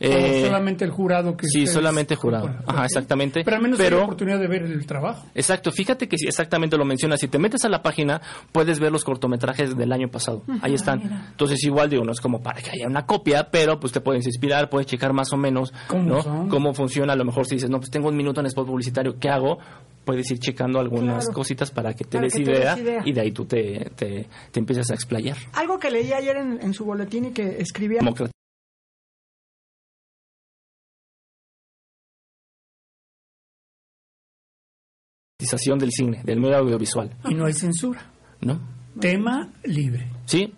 Eh, 0.00 0.40
¿O 0.42 0.46
solamente 0.46 0.84
el 0.84 0.90
jurado 0.90 1.36
que 1.36 1.46
sí, 1.46 1.66
solamente 1.66 2.16
jurado. 2.16 2.50
Ajá, 2.66 2.84
exactamente. 2.84 3.42
Pero 3.44 3.56
al 3.56 3.62
menos 3.62 3.78
hay 3.80 3.86
Pero- 3.86 3.98
la 3.98 4.04
oportunidad 4.04 4.38
de 4.38 4.46
ver 4.48 4.62
el 4.64 4.86
trabajo. 4.86 5.26
Exacto, 5.34 5.70
fíjate 5.72 6.08
que 6.08 6.18
si 6.18 6.26
exactamente 6.26 6.76
lo 6.76 6.84
mencionas, 6.84 7.20
si 7.20 7.28
te 7.28 7.38
metes 7.38 7.64
a 7.64 7.68
la 7.68 7.82
página 7.82 8.20
puedes 8.52 8.80
ver 8.80 8.90
los 8.92 9.04
cortometrajes 9.04 9.76
del 9.76 9.92
año 9.92 10.08
pasado, 10.08 10.42
ahí 10.62 10.74
están. 10.74 11.02
Entonces 11.30 11.62
igual 11.64 11.90
digo, 11.90 12.04
no 12.04 12.12
es 12.12 12.20
como 12.20 12.42
para 12.42 12.60
que 12.60 12.70
haya 12.70 12.86
una 12.86 13.06
copia, 13.06 13.48
pero 13.50 13.78
pues 13.80 13.92
te 13.92 14.00
puedes 14.00 14.26
inspirar, 14.26 14.68
puedes 14.70 14.86
checar 14.86 15.12
más 15.12 15.32
o 15.32 15.36
menos 15.36 15.72
¿Cómo 15.88 16.02
¿no? 16.04 16.22
son? 16.22 16.48
cómo 16.48 16.74
funciona, 16.74 17.12
a 17.12 17.16
lo 17.16 17.24
mejor 17.24 17.46
si 17.46 17.56
dices, 17.56 17.70
no, 17.70 17.78
pues 17.78 17.90
tengo 17.90 18.08
un 18.08 18.16
minuto 18.16 18.40
en 18.40 18.46
spot 18.46 18.66
publicitario, 18.66 19.18
¿qué 19.18 19.28
hago? 19.28 19.58
Puedes 20.04 20.30
ir 20.30 20.38
checando 20.38 20.78
algunas 20.80 21.24
Claro. 21.24 21.32
cositas 21.34 21.70
para 21.70 21.94
que 21.94 22.04
te 22.04 22.18
Para 22.18 22.24
des 22.24 22.34
que 22.34 22.42
te 22.44 22.50
idea, 22.50 22.74
des 22.74 22.84
idea. 22.84 23.02
y 23.06 23.12
de 23.12 23.20
ahí 23.22 23.32
tú 23.32 23.46
te, 23.46 23.90
te, 23.96 24.26
te 24.50 24.60
empiezas 24.60 24.90
a 24.90 24.94
explayar. 24.94 25.36
Algo 25.54 25.78
que 25.78 25.90
leí 25.90 26.12
ayer 26.12 26.36
en, 26.36 26.60
en 26.60 26.74
su 26.74 26.84
boletín 26.84 27.26
y 27.26 27.30
que 27.30 27.56
escribía... 27.60 28.00
Democratización 35.54 35.78
del 35.78 35.90
cine, 35.92 36.20
del 36.24 36.40
medio 36.40 36.56
audiovisual, 36.56 37.10
Y 37.28 37.34
no 37.34 37.46
hay 37.46 37.52
censura. 37.52 38.00
¿no? 38.40 38.60
Tema 39.00 39.50
libre. 39.64 40.08
Sí, 40.26 40.52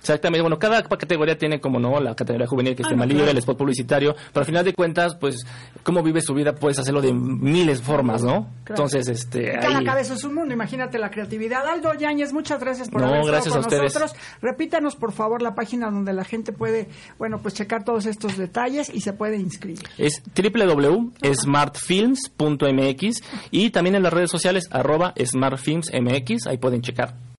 exactamente. 0.00 0.42
Bueno, 0.42 0.58
cada 0.58 0.82
categoría 0.82 1.36
tiene 1.38 1.60
como 1.60 1.78
no 1.78 2.00
la 2.00 2.14
categoría 2.14 2.46
juvenil 2.46 2.74
que 2.74 2.82
es 2.82 2.86
Ah, 2.86 2.90
tema 2.90 3.04
no, 3.04 3.08
libre, 3.08 3.24
claro. 3.24 3.32
el 3.32 3.38
spot 3.38 3.58
publicitario, 3.58 4.14
pero 4.32 4.40
al 4.40 4.46
final 4.46 4.64
de 4.64 4.74
cuentas, 4.74 5.14
pues, 5.16 5.44
cómo 5.82 6.02
vives 6.02 6.24
su 6.24 6.34
vida 6.34 6.54
puedes 6.54 6.78
hacerlo 6.78 7.00
de 7.00 7.12
miles 7.12 7.78
de 7.80 7.84
formas, 7.84 8.22
¿no? 8.22 8.48
Claro. 8.64 8.82
Entonces, 8.84 9.08
este, 9.08 9.52
Cada 9.60 9.78
ahí- 9.78 9.84
cabeza 9.84 10.14
es 10.14 10.24
un 10.24 10.34
mundo, 10.34 10.52
imagínate 10.54 10.98
la 10.98 11.10
creatividad. 11.10 11.66
Aldo 11.66 11.94
Yáñez, 11.94 12.32
muchas 12.32 12.60
gracias 12.60 12.88
por 12.88 13.00
No, 13.00 13.08
haber 13.08 13.20
estado 13.20 13.32
gracias 13.32 13.54
con 13.54 13.62
a 13.62 13.66
ustedes. 13.66 13.94
nosotros. 13.94 14.14
Repítanos, 14.42 14.96
por 14.96 15.12
favor, 15.12 15.42
la 15.42 15.54
página 15.54 15.90
donde 15.90 16.12
la 16.12 16.24
gente 16.24 16.52
puede, 16.52 16.88
bueno, 17.18 17.38
pues 17.40 17.54
checar 17.54 17.84
todos 17.84 18.06
estos 18.06 18.36
detalles 18.36 18.90
y 18.92 19.00
se 19.00 19.12
puede 19.12 19.36
inscribir. 19.36 19.80
es 19.98 20.22
www.smartfilms.mx 20.34 23.22
y 23.50 23.70
también 23.70 23.96
en 23.96 24.02
las 24.02 24.12
redes 24.12 24.30
sociales 24.30 24.68
arroba 24.70 25.14
smartfilmsmx, 25.22 26.46
ahí 26.46 26.58
pueden 26.58 26.82
checar 26.82 27.14